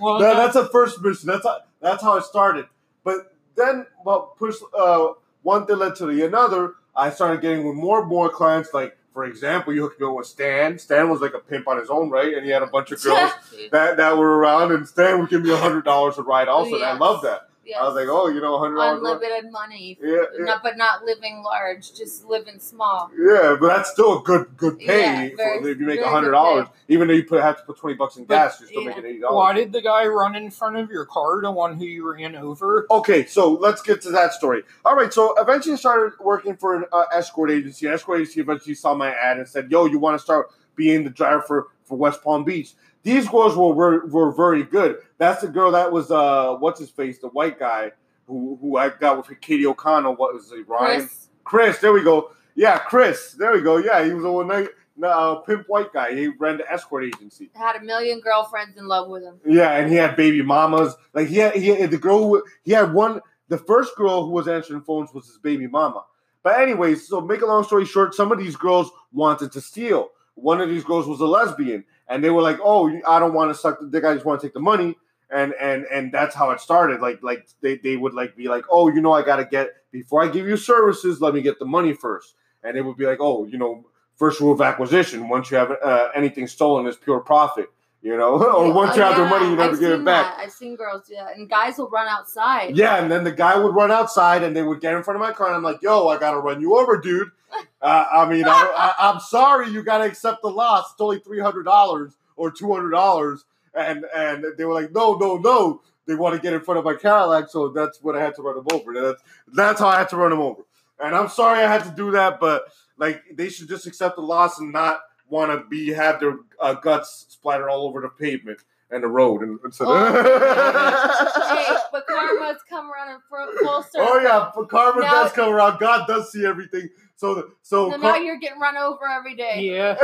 Well, 0.00 0.18
That, 0.18 0.34
not- 0.34 0.52
that's 0.52 0.56
a 0.56 0.68
first 0.68 1.00
mission. 1.02 1.28
That's 1.28 1.44
how, 1.44 1.58
that's 1.80 2.02
how 2.02 2.16
it 2.16 2.24
started. 2.24 2.66
But 3.04 3.32
then, 3.56 3.86
well, 4.04 4.34
push 4.38 4.56
uh, 4.78 5.08
one 5.42 5.66
thing 5.66 5.78
led 5.78 5.96
to 5.96 6.06
the 6.06 6.24
another. 6.26 6.74
I 6.94 7.10
started 7.10 7.40
getting 7.40 7.66
with 7.66 7.76
more 7.76 8.00
and 8.00 8.08
more 8.08 8.28
clients. 8.28 8.72
Like 8.74 8.96
for 9.12 9.24
example, 9.24 9.72
you 9.74 9.82
hooked 9.82 10.00
me 10.00 10.06
up 10.06 10.14
with 10.14 10.26
Stan. 10.26 10.78
Stan 10.78 11.08
was 11.10 11.20
like 11.20 11.34
a 11.34 11.38
pimp 11.40 11.66
on 11.68 11.78
his 11.78 11.90
own, 11.90 12.10
right? 12.10 12.32
And 12.34 12.44
he 12.44 12.50
had 12.52 12.62
a 12.62 12.66
bunch 12.66 12.92
of 12.92 13.02
girls 13.02 13.32
that, 13.72 13.96
that 13.96 14.16
were 14.16 14.38
around, 14.38 14.72
and 14.72 14.86
Stan 14.86 15.18
would 15.20 15.28
give 15.30 15.42
me 15.42 15.50
a 15.52 15.56
hundred 15.56 15.84
dollars 15.84 16.16
a 16.18 16.22
ride. 16.22 16.48
Also, 16.48 16.76
and 16.76 16.84
I 16.84 16.92
Yes. 16.92 17.00
love 17.00 17.22
that. 17.22 17.48
Yes. 17.70 17.78
I 17.80 17.84
was 17.86 17.94
like, 17.94 18.08
oh, 18.08 18.26
you 18.26 18.40
know, 18.40 18.58
hundred 18.58 18.76
dollars. 18.76 18.98
Unlimited 18.98 19.52
money. 19.52 19.96
Yeah, 20.02 20.24
yeah. 20.36 20.44
Not, 20.44 20.62
but 20.64 20.76
not 20.76 21.04
living 21.04 21.42
large, 21.44 21.94
just 21.94 22.24
living 22.24 22.58
small. 22.58 23.08
Yeah, 23.16 23.56
but 23.60 23.68
that's 23.68 23.90
still 23.92 24.18
a 24.18 24.22
good 24.22 24.56
good 24.56 24.78
pay 24.80 25.28
Yeah, 25.28 25.28
for- 25.30 25.36
very- 25.36 25.70
if 25.72 25.78
you 25.78 25.86
make 25.86 26.00
a 26.00 26.08
hundred 26.08 26.32
dollars, 26.32 26.66
Even 26.88 27.06
though 27.06 27.14
you 27.14 27.24
put 27.24 27.40
have 27.40 27.58
to 27.58 27.62
put 27.62 27.76
twenty 27.78 27.94
bucks 27.96 28.16
in 28.16 28.24
But- 28.24 28.34
gas, 28.34 28.60
you're 28.60 28.68
still 28.68 28.82
yeah. 28.82 28.88
making 28.88 29.04
eighty 29.06 29.20
dollars. 29.20 29.36
why 29.36 29.52
did 29.52 29.72
the 29.72 29.80
guy 29.82 30.04
run 30.06 30.34
in 30.34 30.50
front 30.50 30.76
of 30.76 30.90
your 30.90 31.04
car, 31.06 31.40
the 31.40 31.50
one 31.52 31.76
who 31.78 31.84
you 31.84 32.12
ran 32.12 32.34
over? 32.34 32.86
Okay, 32.90 33.24
so 33.26 33.52
let's 33.52 33.82
get 33.82 34.02
to 34.02 34.10
that 34.10 34.32
story. 34.32 34.64
All 34.84 34.96
right, 34.96 35.12
so 35.12 35.34
eventually 35.40 35.74
I 35.74 35.76
started 35.76 36.18
working 36.18 36.56
for 36.56 36.74
an 36.74 36.84
uh, 36.92 37.04
escort 37.12 37.52
agency. 37.52 37.86
An 37.86 37.92
escort 37.92 38.20
agency 38.20 38.40
eventually 38.40 38.74
saw 38.74 38.94
my 38.94 39.10
ad 39.14 39.38
and 39.38 39.46
said, 39.46 39.70
"Yo, 39.70 39.84
you 39.86 40.00
want 40.00 40.18
to 40.18 40.22
start 40.22 40.48
being 40.74 41.04
the 41.04 41.10
driver 41.10 41.42
for, 41.42 41.68
for 41.84 41.96
West 41.96 42.24
Palm 42.24 42.42
Beach?" 42.42 42.72
These 43.02 43.28
girls 43.28 43.56
were, 43.56 44.06
were 44.06 44.30
very 44.32 44.62
good. 44.62 44.98
That's 45.18 45.40
the 45.40 45.48
girl 45.48 45.72
that 45.72 45.90
was 45.90 46.10
uh 46.10 46.56
what's 46.56 46.80
his 46.80 46.90
face, 46.90 47.18
the 47.18 47.28
white 47.28 47.58
guy 47.58 47.92
who 48.26 48.58
who 48.60 48.76
I 48.76 48.90
got 48.90 49.16
with 49.16 49.40
Katie 49.40 49.66
O'Connell. 49.66 50.16
What 50.16 50.34
was 50.34 50.50
it, 50.52 50.68
Ryan? 50.68 51.00
Chris, 51.00 51.28
Chris, 51.44 51.78
there 51.78 51.92
we 51.92 52.02
go. 52.02 52.30
Yeah, 52.54 52.78
Chris, 52.78 53.32
there 53.38 53.52
we 53.52 53.62
go. 53.62 53.78
Yeah, 53.78 54.04
he 54.04 54.12
was 54.12 54.24
a 54.24 54.30
one 54.30 54.48
night 54.48 54.68
uh, 55.02 55.36
pimp 55.36 55.68
white 55.68 55.92
guy. 55.92 56.14
He 56.14 56.28
ran 56.28 56.58
the 56.58 56.70
escort 56.70 57.04
agency. 57.04 57.50
had 57.54 57.76
a 57.76 57.80
million 57.80 58.20
girlfriends 58.20 58.76
in 58.76 58.86
love 58.86 59.08
with 59.08 59.22
him. 59.22 59.40
Yeah, 59.46 59.76
and 59.76 59.90
he 59.90 59.96
had 59.96 60.16
baby 60.16 60.42
mamas. 60.42 60.94
Like 61.14 61.28
he 61.28 61.36
had, 61.36 61.54
he 61.54 61.68
had 61.68 61.90
the 61.90 61.98
girl. 61.98 62.18
Who, 62.18 62.44
he 62.62 62.72
had 62.72 62.92
one. 62.92 63.20
The 63.48 63.58
first 63.58 63.96
girl 63.96 64.24
who 64.24 64.30
was 64.30 64.46
answering 64.46 64.82
phones 64.82 65.12
was 65.12 65.26
his 65.26 65.38
baby 65.38 65.66
mama. 65.66 66.04
But 66.42 66.60
anyways, 66.60 67.08
so 67.08 67.20
make 67.20 67.42
a 67.42 67.46
long 67.46 67.64
story 67.64 67.84
short, 67.84 68.14
some 68.14 68.30
of 68.32 68.38
these 68.38 68.56
girls 68.56 68.90
wanted 69.12 69.52
to 69.52 69.60
steal. 69.60 70.10
One 70.40 70.60
of 70.60 70.68
these 70.68 70.84
girls 70.84 71.06
was 71.06 71.20
a 71.20 71.26
lesbian, 71.26 71.84
and 72.08 72.22
they 72.22 72.30
were 72.30 72.42
like, 72.42 72.58
"Oh, 72.62 72.88
I 73.06 73.18
don't 73.18 73.34
want 73.34 73.50
to 73.50 73.54
suck 73.54 73.80
the 73.80 73.86
dick. 73.86 74.04
I 74.04 74.14
just 74.14 74.26
want 74.26 74.40
to 74.40 74.46
take 74.46 74.54
the 74.54 74.60
money." 74.60 74.96
And 75.30 75.54
and 75.60 75.84
and 75.92 76.12
that's 76.12 76.34
how 76.34 76.50
it 76.50 76.60
started. 76.60 77.00
Like 77.00 77.22
like 77.22 77.48
they 77.62 77.76
they 77.76 77.96
would 77.96 78.14
like 78.14 78.36
be 78.36 78.48
like, 78.48 78.64
"Oh, 78.70 78.88
you 78.88 79.00
know, 79.00 79.12
I 79.12 79.22
gotta 79.22 79.44
get 79.44 79.68
before 79.92 80.22
I 80.22 80.28
give 80.28 80.46
you 80.46 80.56
services. 80.56 81.20
Let 81.20 81.34
me 81.34 81.42
get 81.42 81.58
the 81.58 81.66
money 81.66 81.92
first. 81.92 82.34
And 82.62 82.76
it 82.76 82.82
would 82.82 82.96
be 82.96 83.06
like, 83.06 83.18
"Oh, 83.20 83.46
you 83.46 83.58
know, 83.58 83.84
first 84.16 84.40
rule 84.40 84.52
of 84.52 84.60
acquisition: 84.60 85.28
once 85.28 85.50
you 85.50 85.56
have 85.56 85.70
uh, 85.82 86.08
anything 86.14 86.46
stolen, 86.46 86.86
is 86.86 86.96
pure 86.96 87.20
profit." 87.20 87.68
You 88.02 88.16
know, 88.16 88.42
or 88.56 88.72
once 88.72 88.96
you 88.96 89.02
Oh, 89.02 89.06
have 89.06 89.16
their 89.16 89.28
money, 89.28 89.50
you 89.50 89.56
never 89.56 89.74
I've 89.74 89.80
give 89.80 89.92
it 89.92 90.04
back. 90.04 90.36
That. 90.36 90.44
I've 90.46 90.52
seen 90.52 90.74
girls 90.76 91.06
do 91.06 91.14
that, 91.16 91.36
and 91.36 91.48
guys 91.50 91.76
will 91.76 91.90
run 91.90 92.08
outside. 92.08 92.76
Yeah, 92.76 92.96
and 92.96 93.10
then 93.10 93.24
the 93.24 93.32
guy 93.32 93.58
would 93.58 93.74
run 93.74 93.90
outside, 93.90 94.42
and 94.42 94.56
they 94.56 94.62
would 94.62 94.80
get 94.80 94.94
in 94.94 95.02
front 95.02 95.16
of 95.16 95.26
my 95.26 95.32
car, 95.32 95.48
and 95.48 95.56
I'm 95.56 95.62
like, 95.62 95.82
"Yo, 95.82 96.08
I 96.08 96.18
gotta 96.18 96.38
run 96.38 96.60
you 96.60 96.76
over, 96.78 96.98
dude." 96.98 97.30
Uh, 97.82 98.04
I 98.12 98.28
mean, 98.28 98.44
I, 98.46 98.94
I, 99.00 99.10
I'm 99.10 99.18
sorry, 99.20 99.70
you 99.70 99.82
gotta 99.82 100.04
accept 100.04 100.42
the 100.42 100.50
loss. 100.50 100.92
It's 100.92 101.00
only 101.00 101.18
three 101.18 101.40
hundred 101.40 101.64
dollars 101.64 102.12
or 102.36 102.50
two 102.52 102.72
hundred 102.72 102.90
dollars, 102.90 103.44
and 103.74 104.04
and 104.14 104.44
they 104.56 104.64
were 104.64 104.74
like, 104.74 104.92
"No, 104.92 105.14
no, 105.14 105.36
no." 105.38 105.80
They 106.06 106.14
want 106.14 106.34
to 106.36 106.40
get 106.40 106.52
in 106.52 106.60
front 106.60 106.78
of 106.78 106.84
my 106.84 106.94
Cadillac, 106.94 107.48
so 107.48 107.68
that's 107.68 108.00
what 108.02 108.16
I 108.16 108.22
had 108.22 108.34
to 108.36 108.42
run 108.42 108.56
them 108.56 108.66
over. 108.72 108.92
That's 108.94 109.22
that's 109.52 109.80
how 109.80 109.88
I 109.88 109.98
had 109.98 110.08
to 110.10 110.16
run 110.16 110.30
them 110.30 110.40
over. 110.40 110.62
And 111.02 111.16
I'm 111.16 111.28
sorry 111.28 111.62
I 111.64 111.72
had 111.72 111.82
to 111.84 111.90
do 111.90 112.10
that, 112.12 112.38
but 112.38 112.64
like 112.98 113.22
they 113.34 113.48
should 113.48 113.68
just 113.68 113.86
accept 113.86 114.16
the 114.16 114.22
loss 114.22 114.58
and 114.60 114.72
not 114.72 115.00
want 115.30 115.50
to 115.52 115.66
be 115.68 115.88
have 115.92 116.20
their 116.20 116.38
uh, 116.60 116.74
guts 116.74 117.26
splattered 117.28 117.68
all 117.68 117.86
over 117.86 118.00
the 118.00 118.08
pavement 118.08 118.58
and 118.90 119.02
the 119.02 119.08
road. 119.08 119.42
And, 119.42 119.58
and 119.62 119.72
so, 119.74 119.84
Hey, 119.94 121.76
but 121.92 122.06
karma's 122.06 122.60
come 122.68 122.90
around 122.90 123.10
in 123.14 123.18
full 123.28 123.46
full 123.62 123.82
circle. 123.84 124.08
Oh 124.10 124.20
yeah, 124.20 124.50
but 124.54 124.68
karma 124.68 125.00
Now- 125.02 125.22
does 125.22 125.32
come 125.32 125.52
around. 125.52 125.78
God 125.80 126.06
does 126.06 126.30
see 126.32 126.44
everything. 126.44 126.88
So 127.16 127.50
so 127.62 127.90
So 127.90 127.98
kar- 127.98 127.98
now 127.98 128.16
you're 128.16 128.38
getting 128.38 128.60
run 128.60 128.76
over 128.76 129.06
every 129.08 129.34
day. 129.36 129.60
Yeah. 129.60 129.96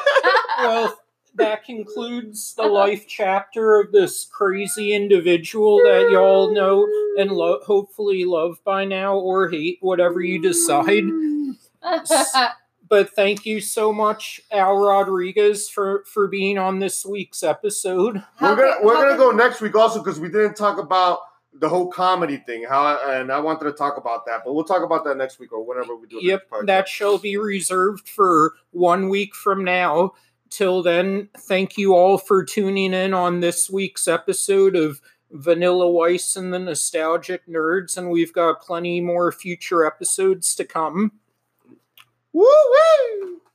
well, 0.58 0.98
that 1.36 1.64
concludes 1.64 2.54
the 2.54 2.62
life 2.64 3.06
chapter 3.06 3.78
of 3.80 3.92
this 3.92 4.24
crazy 4.24 4.92
individual 4.94 5.78
that 5.84 6.08
y'all 6.10 6.52
know 6.52 6.86
and 7.18 7.30
lo- 7.30 7.60
hopefully 7.64 8.24
love 8.24 8.58
by 8.64 8.84
now 8.86 9.16
or 9.16 9.48
hate, 9.50 9.78
whatever 9.80 10.20
you 10.22 10.40
decide. 10.40 11.04
But 12.88 13.10
thank 13.10 13.44
you 13.44 13.60
so 13.60 13.92
much, 13.92 14.40
Al 14.50 14.76
Rodriguez, 14.76 15.68
for 15.68 16.04
for 16.06 16.28
being 16.28 16.58
on 16.58 16.78
this 16.78 17.04
week's 17.04 17.42
episode. 17.42 18.22
How 18.36 18.50
we're 18.56 18.56
gonna 18.56 18.84
we're 18.86 18.94
gonna 18.94 19.16
go 19.16 19.30
next 19.30 19.60
week 19.60 19.74
also 19.74 20.02
because 20.02 20.20
we 20.20 20.28
didn't 20.28 20.54
talk 20.54 20.78
about 20.78 21.18
the 21.52 21.68
whole 21.68 21.88
comedy 21.88 22.36
thing. 22.36 22.64
How 22.68 22.98
and 23.10 23.32
I 23.32 23.40
wanted 23.40 23.64
to 23.64 23.72
talk 23.72 23.96
about 23.96 24.26
that, 24.26 24.42
but 24.44 24.54
we'll 24.54 24.64
talk 24.64 24.82
about 24.82 25.04
that 25.04 25.16
next 25.16 25.38
week 25.38 25.52
or 25.52 25.66
whenever 25.66 25.96
we 25.96 26.06
do. 26.06 26.20
the 26.20 26.26
Yep, 26.26 26.42
that 26.66 26.88
shall 26.88 27.18
be 27.18 27.36
reserved 27.36 28.08
for 28.08 28.54
one 28.70 29.08
week 29.08 29.34
from 29.34 29.64
now. 29.64 30.12
Till 30.48 30.82
then, 30.82 31.28
thank 31.36 31.76
you 31.76 31.94
all 31.94 32.18
for 32.18 32.44
tuning 32.44 32.94
in 32.94 33.12
on 33.12 33.40
this 33.40 33.68
week's 33.68 34.06
episode 34.06 34.76
of 34.76 35.00
Vanilla 35.32 35.90
Weiss 35.90 36.36
and 36.36 36.52
the 36.54 36.58
Nostalgic 36.60 37.46
Nerds, 37.48 37.96
and 37.96 38.10
we've 38.10 38.32
got 38.32 38.62
plenty 38.62 39.00
more 39.00 39.32
future 39.32 39.84
episodes 39.84 40.54
to 40.54 40.64
come. 40.64 41.12
Woo 42.36 42.44
woo! 42.44 43.45